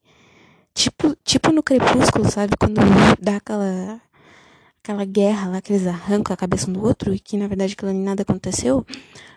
Tipo, 0.72 1.16
tipo 1.24 1.50
no 1.50 1.62
Crepúsculo, 1.62 2.30
sabe? 2.30 2.56
Quando 2.58 2.80
dá 3.20 3.36
aquela 3.36 4.00
aquela 4.84 5.06
guerra 5.06 5.48
lá 5.48 5.62
que 5.62 5.72
eles 5.72 5.86
arrancam 5.86 6.34
a 6.34 6.36
cabeça 6.36 6.68
um 6.68 6.74
do 6.74 6.84
outro 6.84 7.14
e 7.14 7.18
que 7.18 7.38
na 7.38 7.48
verdade 7.48 7.72
aquilo 7.72 7.90
nada 7.94 8.20
aconteceu. 8.20 8.86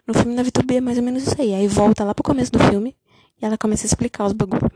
No 0.05 0.13
filme 0.13 0.35
da 0.35 0.43
VTube 0.43 0.75
é 0.75 0.81
mais 0.81 0.97
ou 0.97 1.03
menos 1.03 1.23
isso 1.23 1.41
aí. 1.41 1.53
Aí 1.53 1.67
volta 1.69 2.03
lá 2.03 2.13
pro 2.13 2.21
começo 2.21 2.51
do 2.51 2.59
filme 2.59 2.93
e 3.41 3.45
ela 3.45 3.57
começa 3.57 3.85
a 3.85 3.87
explicar 3.87 4.25
os 4.25 4.33
bagulho. 4.33 4.69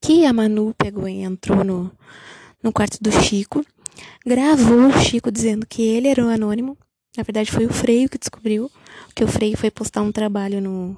Que 0.00 0.26
a 0.26 0.32
Manu 0.32 0.74
pegou 0.76 1.08
e 1.08 1.22
entrou 1.22 1.62
no, 1.62 1.90
no 2.60 2.72
quarto 2.72 2.98
do 3.00 3.12
Chico, 3.12 3.64
gravou 4.26 4.88
o 4.88 4.92
Chico 4.98 5.30
dizendo 5.30 5.64
que 5.64 5.82
ele 5.82 6.08
era 6.08 6.24
o 6.24 6.28
anônimo. 6.28 6.76
Na 7.16 7.22
verdade 7.22 7.52
foi 7.52 7.64
o 7.64 7.72
Freio 7.72 8.08
que 8.08 8.18
descobriu, 8.18 8.68
que 9.14 9.22
o 9.22 9.28
Freio 9.28 9.56
foi 9.56 9.70
postar 9.70 10.02
um 10.02 10.10
trabalho 10.10 10.60
no, 10.60 10.96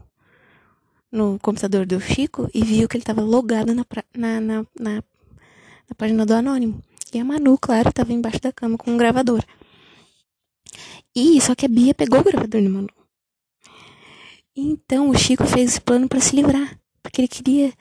no 1.13 1.39
computador 1.41 1.85
do 1.85 2.01
Chico 2.01 2.49
e 2.55 2.65
viu 2.65 2.89
que 2.89 2.97
ele 2.97 3.03
estava 3.03 3.21
logado 3.21 3.75
na, 3.75 3.85
na, 4.17 4.41
na, 4.41 4.67
na, 4.81 4.95
na 4.95 5.95
página 5.95 6.25
do 6.25 6.33
anônimo. 6.33 6.83
E 7.17 7.19
a 7.19 7.25
Manu, 7.25 7.57
claro, 7.57 7.89
estava 7.89 8.13
embaixo 8.13 8.43
da 8.43 8.53
cama 8.53 8.77
com 8.77 8.91
um 8.91 8.97
gravador. 8.99 9.43
E 11.15 11.41
só 11.41 11.55
que 11.55 11.65
a 11.65 11.69
Bia 11.69 11.95
pegou 11.95 12.21
o 12.21 12.23
gravador 12.23 12.61
do 12.61 12.69
Manu. 12.69 12.91
Então 14.55 15.09
o 15.09 15.17
Chico 15.17 15.47
fez 15.47 15.71
esse 15.71 15.81
plano 15.81 16.11
para 16.11 16.21
se 16.21 16.37
livrar, 16.37 16.79
porque 17.03 17.23
ele 17.23 17.29
queria 17.29 17.73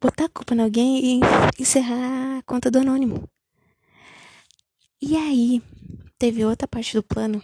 botar 0.00 0.24
a 0.24 0.28
culpa 0.30 0.54
em 0.54 0.60
alguém 0.60 1.18
e 1.18 1.20
encerrar 1.60 2.38
a 2.38 2.42
conta 2.44 2.70
do 2.70 2.78
anônimo. 2.78 3.28
E 5.02 5.18
aí, 5.18 5.62
teve 6.18 6.42
outra 6.46 6.66
parte 6.66 6.94
do 6.94 7.02
plano 7.02 7.42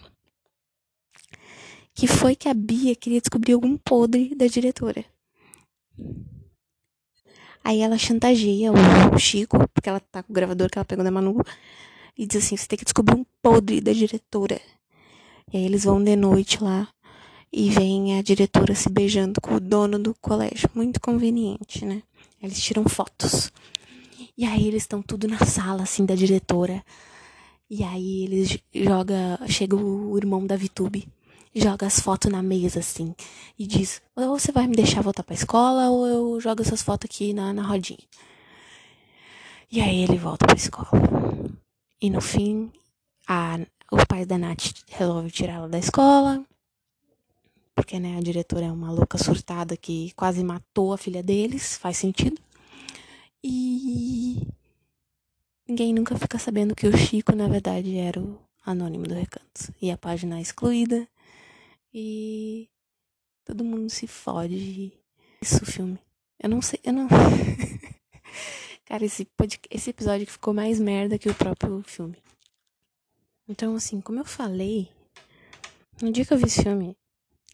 que 1.94 2.06
foi 2.06 2.34
que 2.34 2.48
a 2.48 2.54
Bia 2.54 2.96
queria 2.96 3.20
descobrir 3.20 3.52
algum 3.52 3.76
podre 3.76 4.34
da 4.34 4.46
diretora. 4.46 5.04
Aí 7.64 7.80
ela 7.80 7.96
chantageia 7.96 8.70
o 8.70 9.18
Chico, 9.18 9.56
porque 9.72 9.88
ela 9.88 9.98
tá 9.98 10.22
com 10.22 10.30
o 10.30 10.34
gravador 10.34 10.68
que 10.68 10.76
ela 10.76 10.84
pegou 10.84 11.02
da 11.02 11.10
Manu, 11.10 11.40
e 12.16 12.26
diz 12.26 12.44
assim: 12.44 12.56
você 12.56 12.68
tem 12.68 12.78
que 12.78 12.84
descobrir 12.84 13.16
um 13.16 13.24
podre 13.42 13.80
da 13.80 13.92
diretora. 13.92 14.60
E 15.52 15.56
aí 15.56 15.64
eles 15.64 15.84
vão 15.84 16.02
de 16.02 16.14
noite 16.14 16.62
lá 16.62 16.88
e 17.52 17.70
vem 17.70 18.18
a 18.18 18.22
diretora 18.22 18.74
se 18.74 18.90
beijando 18.90 19.40
com 19.40 19.54
o 19.54 19.60
dono 19.60 19.98
do 19.98 20.14
colégio. 20.20 20.68
Muito 20.74 21.00
conveniente, 21.00 21.84
né? 21.84 22.02
Eles 22.42 22.62
tiram 22.62 22.84
fotos. 22.84 23.50
E 24.36 24.44
aí 24.44 24.66
eles 24.66 24.82
estão 24.82 25.00
tudo 25.00 25.28
na 25.28 25.38
sala, 25.38 25.84
assim, 25.84 26.04
da 26.04 26.14
diretora. 26.14 26.84
E 27.70 27.82
aí 27.82 28.24
eles 28.24 28.58
joga, 28.74 29.40
chega 29.48 29.76
o 29.76 30.16
irmão 30.18 30.46
da 30.46 30.56
Vitube, 30.56 31.08
joga 31.54 31.86
as 31.86 32.00
fotos 32.00 32.30
na 32.30 32.42
mesa, 32.42 32.80
assim, 32.80 33.14
e 33.58 33.66
diz, 33.66 34.02
ou 34.16 34.38
você 34.38 34.50
vai 34.50 34.66
me 34.66 34.74
deixar 34.74 35.02
voltar 35.02 35.22
pra 35.22 35.34
escola, 35.34 35.88
ou 35.88 36.06
eu 36.06 36.40
jogo 36.40 36.62
essas 36.62 36.82
fotos 36.82 37.08
aqui 37.08 37.32
na, 37.32 37.52
na 37.52 37.62
rodinha. 37.62 37.98
E 39.70 39.80
aí 39.80 40.02
ele 40.02 40.16
volta 40.16 40.46
pra 40.46 40.56
escola. 40.56 40.88
E 42.00 42.10
no 42.10 42.20
fim, 42.20 42.72
a, 43.26 43.58
os 43.90 44.04
pais 44.04 44.26
da 44.26 44.38
Nath 44.38 44.72
resolvem 44.88 45.30
tirá-la 45.30 45.68
da 45.68 45.78
escola. 45.78 46.44
Porque, 47.74 47.98
né, 47.98 48.16
a 48.16 48.20
diretora 48.20 48.66
é 48.66 48.72
uma 48.72 48.92
louca 48.92 49.18
surtada 49.18 49.76
que 49.76 50.12
quase 50.14 50.44
matou 50.44 50.92
a 50.92 50.98
filha 50.98 51.22
deles, 51.22 51.76
faz 51.76 51.96
sentido. 51.96 52.40
E 53.42 54.46
ninguém 55.68 55.92
nunca 55.92 56.16
fica 56.16 56.38
sabendo 56.38 56.74
que 56.74 56.86
o 56.86 56.96
Chico, 56.96 57.34
na 57.34 57.48
verdade, 57.48 57.96
era 57.96 58.20
o 58.20 58.38
anônimo 58.64 59.04
do 59.04 59.14
recanto. 59.14 59.74
E 59.82 59.90
a 59.90 59.98
página 59.98 60.38
é 60.38 60.42
excluída. 60.42 61.08
E 61.94 62.68
todo 63.44 63.62
mundo 63.62 63.88
se 63.88 64.08
fode. 64.08 64.92
Isso, 65.40 65.64
filme. 65.64 65.98
Eu 66.42 66.48
não 66.48 66.60
sei, 66.60 66.80
eu 66.82 66.92
não. 66.92 67.06
Cara, 68.84 69.04
esse, 69.04 69.26
esse 69.70 69.90
episódio 69.90 70.26
ficou 70.26 70.52
mais 70.52 70.80
merda 70.80 71.16
que 71.16 71.28
o 71.28 71.34
próprio 71.34 71.82
filme. 71.86 72.18
Então, 73.48 73.76
assim, 73.76 74.00
como 74.00 74.18
eu 74.18 74.24
falei, 74.24 74.88
no 76.02 76.10
dia 76.10 76.24
que 76.24 76.32
eu 76.32 76.38
vi 76.38 76.46
esse 76.46 76.62
filme, 76.62 76.96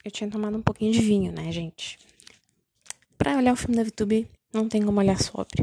eu 0.03 0.11
tinha 0.11 0.31
tomado 0.31 0.57
um 0.57 0.63
pouquinho 0.63 0.93
de 0.93 1.01
vinho, 1.01 1.31
né, 1.31 1.53
gente? 1.53 1.99
Pra 3.19 3.37
olhar 3.37 3.53
o 3.53 3.57
filme 3.57 3.77
da 3.77 3.85
VTube, 3.85 4.27
não 4.53 4.69
tem 4.69 4.83
como 4.83 5.01
olhar 5.01 5.21
sobre. 5.21 5.63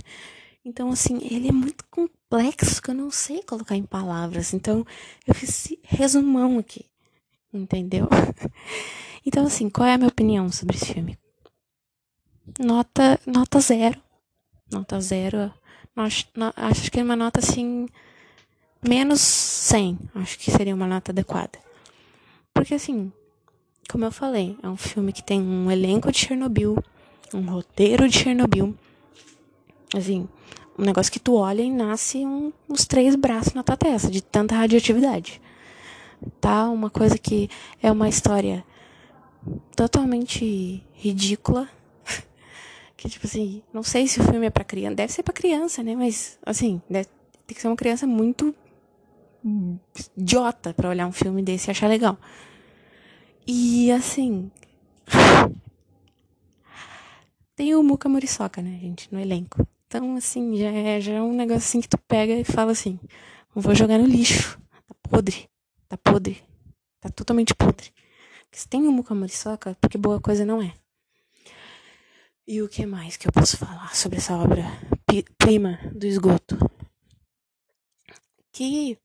Então, 0.63 0.91
assim, 0.91 1.17
ele 1.25 1.47
é 1.47 1.51
muito 1.51 1.83
complexo 1.89 2.81
que 2.81 2.91
eu 2.91 2.95
não 2.95 3.09
sei 3.09 3.41
colocar 3.41 3.75
em 3.75 3.83
palavras. 3.83 4.53
Então, 4.53 4.85
eu 5.25 5.33
fiz 5.33 5.49
esse 5.49 5.79
resumão 5.83 6.59
aqui. 6.59 6.85
Entendeu? 7.53 8.07
Então, 9.25 9.45
assim, 9.45 9.69
qual 9.69 9.85
é 9.85 9.93
a 9.93 9.97
minha 9.97 10.07
opinião 10.07 10.49
sobre 10.49 10.77
esse 10.77 10.93
filme? 10.93 11.19
Nota, 12.57 13.19
nota 13.27 13.59
zero. 13.59 14.01
Nota 14.71 15.01
zero. 15.01 15.53
Acho, 15.93 16.27
acho 16.55 16.89
que 16.89 16.97
é 16.97 17.03
uma 17.03 17.17
nota, 17.17 17.41
assim, 17.41 17.87
menos 18.81 19.19
100. 19.19 19.99
Acho 20.15 20.39
que 20.39 20.49
seria 20.49 20.73
uma 20.73 20.87
nota 20.87 21.11
adequada. 21.11 21.59
Porque, 22.53 22.75
assim, 22.75 23.11
como 23.89 24.05
eu 24.05 24.11
falei, 24.11 24.57
é 24.63 24.69
um 24.69 24.77
filme 24.77 25.11
que 25.11 25.21
tem 25.21 25.41
um 25.41 25.69
elenco 25.69 26.09
de 26.09 26.19
Chernobyl, 26.19 26.77
um 27.33 27.41
roteiro 27.41 28.07
de 28.07 28.17
Chernobyl. 28.17 28.75
Assim, 29.93 30.27
um 30.79 30.85
negócio 30.85 31.11
que 31.11 31.19
tu 31.19 31.35
olha 31.35 31.61
e 31.61 31.69
nasce 31.69 32.25
um, 32.25 32.53
uns 32.69 32.85
três 32.85 33.15
braços 33.15 33.53
na 33.53 33.63
tua 33.63 33.75
testa, 33.75 34.09
de 34.09 34.21
tanta 34.21 34.55
radioatividade. 34.55 35.41
Tá? 36.41 36.69
Uma 36.69 36.89
coisa 36.89 37.17
que 37.17 37.49
é 37.81 37.91
uma 37.91 38.09
história 38.09 38.63
totalmente 39.75 40.83
ridícula. 40.93 41.69
que, 42.97 43.09
tipo 43.09 43.27
assim, 43.27 43.61
não 43.73 43.83
sei 43.83 44.07
se 44.07 44.19
o 44.19 44.23
filme 44.23 44.45
é 44.45 44.49
pra 44.49 44.63
criança. 44.63 44.95
Deve 44.95 45.13
ser 45.13 45.23
pra 45.23 45.33
criança, 45.33 45.83
né? 45.83 45.95
Mas, 45.95 46.37
assim, 46.45 46.81
deve, 46.89 47.07
tem 47.45 47.55
que 47.55 47.61
ser 47.61 47.67
uma 47.67 47.75
criança 47.75 48.07
muito 48.07 48.53
idiota 50.17 50.73
para 50.73 50.89
olhar 50.89 51.07
um 51.07 51.11
filme 51.11 51.41
desse 51.41 51.69
e 51.69 51.71
achar 51.71 51.87
legal. 51.87 52.17
E 53.45 53.91
assim. 53.91 54.51
Tem 57.55 57.73
o 57.73 57.81
Muka 57.81 58.07
Muriçoca, 58.07 58.61
né, 58.61 58.77
gente, 58.79 59.11
no 59.11 59.19
elenco. 59.19 59.67
Então, 59.87 60.15
assim, 60.15 60.55
já 60.57 60.69
é, 60.69 61.01
já 61.01 61.13
é 61.13 61.21
um 61.21 61.35
assim 61.55 61.81
que 61.81 61.87
tu 61.87 61.97
pega 61.97 62.33
e 62.33 62.43
fala 62.43 62.71
assim: 62.71 62.99
vou 63.55 63.73
jogar 63.73 63.97
no 63.97 64.05
lixo. 64.05 64.59
Tá 64.87 64.95
podre. 65.09 65.49
Tá 65.87 65.97
podre. 65.97 66.43
Tá 66.99 67.09
totalmente 67.09 67.53
podre. 67.53 67.91
Porque 68.45 68.59
se 68.59 68.67
tem 68.67 68.81
Muka 68.81 69.13
Muriçoca, 69.13 69.77
porque 69.79 69.97
boa 69.97 70.19
coisa 70.19 70.45
não 70.45 70.61
é. 70.61 70.73
E 72.47 72.61
o 72.61 72.69
que 72.69 72.85
mais 72.85 73.17
que 73.17 73.27
eu 73.27 73.31
posso 73.31 73.57
falar 73.57 73.93
sobre 73.95 74.17
essa 74.17 74.35
obra 74.37 74.63
prima 75.37 75.79
do 75.93 76.05
esgoto? 76.05 76.57
Que 78.53 78.97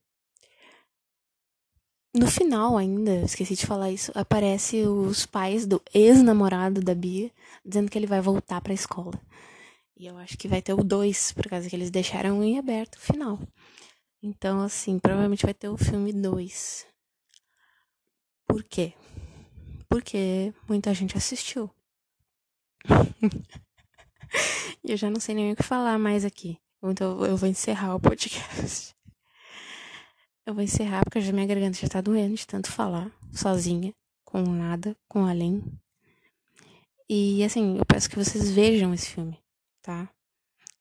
no 2.15 2.27
final 2.27 2.77
ainda, 2.77 3.21
esqueci 3.21 3.55
de 3.55 3.65
falar 3.65 3.91
isso, 3.91 4.11
aparece 4.13 4.83
os 4.83 5.25
pais 5.25 5.65
do 5.65 5.81
ex-namorado 5.93 6.79
da 6.79 6.93
Bia 6.93 7.31
dizendo 7.65 7.89
que 7.89 7.97
ele 7.97 8.05
vai 8.05 8.21
voltar 8.21 8.61
para 8.61 8.71
a 8.71 8.75
escola. 8.75 9.19
E 9.97 10.05
eu 10.05 10.17
acho 10.17 10.37
que 10.37 10.47
vai 10.47 10.61
ter 10.61 10.73
o 10.73 10.83
2, 10.83 11.31
por 11.33 11.47
causa 11.47 11.69
que 11.69 11.75
eles 11.75 11.89
deixaram 11.89 12.43
em 12.43 12.59
aberto 12.59 12.95
o 12.95 12.99
final. 12.99 13.39
Então, 14.25 14.61
assim, 14.61 14.97
provavelmente 14.99 15.43
vai 15.43 15.53
ter 15.53 15.67
o 15.67 15.75
filme 15.75 16.13
2. 16.13 16.87
Por 18.47 18.63
quê? 18.63 18.93
Porque 19.89 20.53
muita 20.65 20.93
gente 20.93 21.17
assistiu. 21.17 21.69
e 24.81 24.91
eu 24.91 24.95
já 24.95 25.09
não 25.09 25.19
sei 25.19 25.35
nem 25.35 25.51
o 25.51 25.55
que 25.57 25.61
falar 25.61 25.99
mais 25.99 26.23
aqui. 26.23 26.57
Então 26.81 27.25
eu 27.25 27.35
vou 27.35 27.49
encerrar 27.49 27.95
o 27.95 27.99
podcast. 27.99 28.95
Eu 30.45 30.53
vou 30.53 30.61
encerrar 30.61 31.05
porque 31.05 31.19
a 31.19 31.31
minha 31.31 31.47
garganta 31.47 31.77
já 31.77 31.87
tá 31.87 32.01
doendo 32.01 32.35
de 32.35 32.45
tanto 32.45 32.69
falar 32.69 33.09
sozinha, 33.31 33.93
com 34.25 34.41
nada, 34.41 34.93
com 35.07 35.25
além. 35.25 35.63
E 37.07 37.41
assim, 37.45 37.77
eu 37.77 37.85
peço 37.85 38.09
que 38.09 38.17
vocês 38.17 38.51
vejam 38.51 38.93
esse 38.93 39.09
filme, 39.09 39.41
tá? 39.81 40.09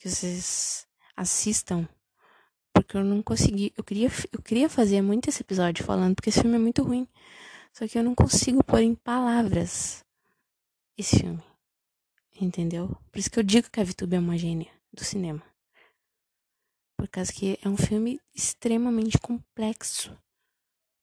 Que 0.01 0.11
vocês 0.11 0.85
assistam, 1.17 1.89
porque 2.73 2.97
eu 2.97 3.05
não 3.05 3.23
consegui, 3.23 3.73
eu 3.77 3.85
queria 3.85 4.09
eu 4.33 4.43
queria 4.43 4.69
fazer 4.69 5.03
muito 5.03 5.29
esse 5.29 5.43
episódio 5.43 5.85
falando 5.85 6.15
porque 6.15 6.31
esse 6.31 6.41
filme 6.41 6.57
é 6.57 6.61
muito 6.61 6.83
ruim. 6.83 7.07
Só 7.73 7.87
que 7.89 7.99
eu 7.99 8.03
não 8.03 8.15
consigo 8.15 8.63
pôr 8.63 8.81
em 8.81 8.95
palavras 8.95 10.05
esse 10.97 11.19
filme. 11.19 11.43
Entendeu? 12.41 12.97
Por 13.11 13.19
isso 13.19 13.31
que 13.31 13.39
eu 13.39 13.43
digo 13.43 13.71
que 13.71 13.81
a 13.81 13.85
VTube 13.85 14.17
é 14.17 14.19
uma 14.19 14.37
gênia 14.37 14.71
do 14.93 15.05
cinema. 15.05 15.43
Por 16.97 17.09
causa 17.09 17.33
que 17.33 17.59
é 17.63 17.69
um 17.69 17.77
filme 17.77 18.21
extremamente 18.35 19.19
complexo. 19.19 20.17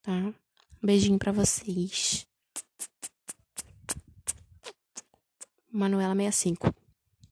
Tá? 0.02 0.14
Um 0.14 0.34
beijinho 0.82 1.18
para 1.18 1.32
vocês. 1.32 2.26
Manuela 5.72 6.16
65. 6.16 6.74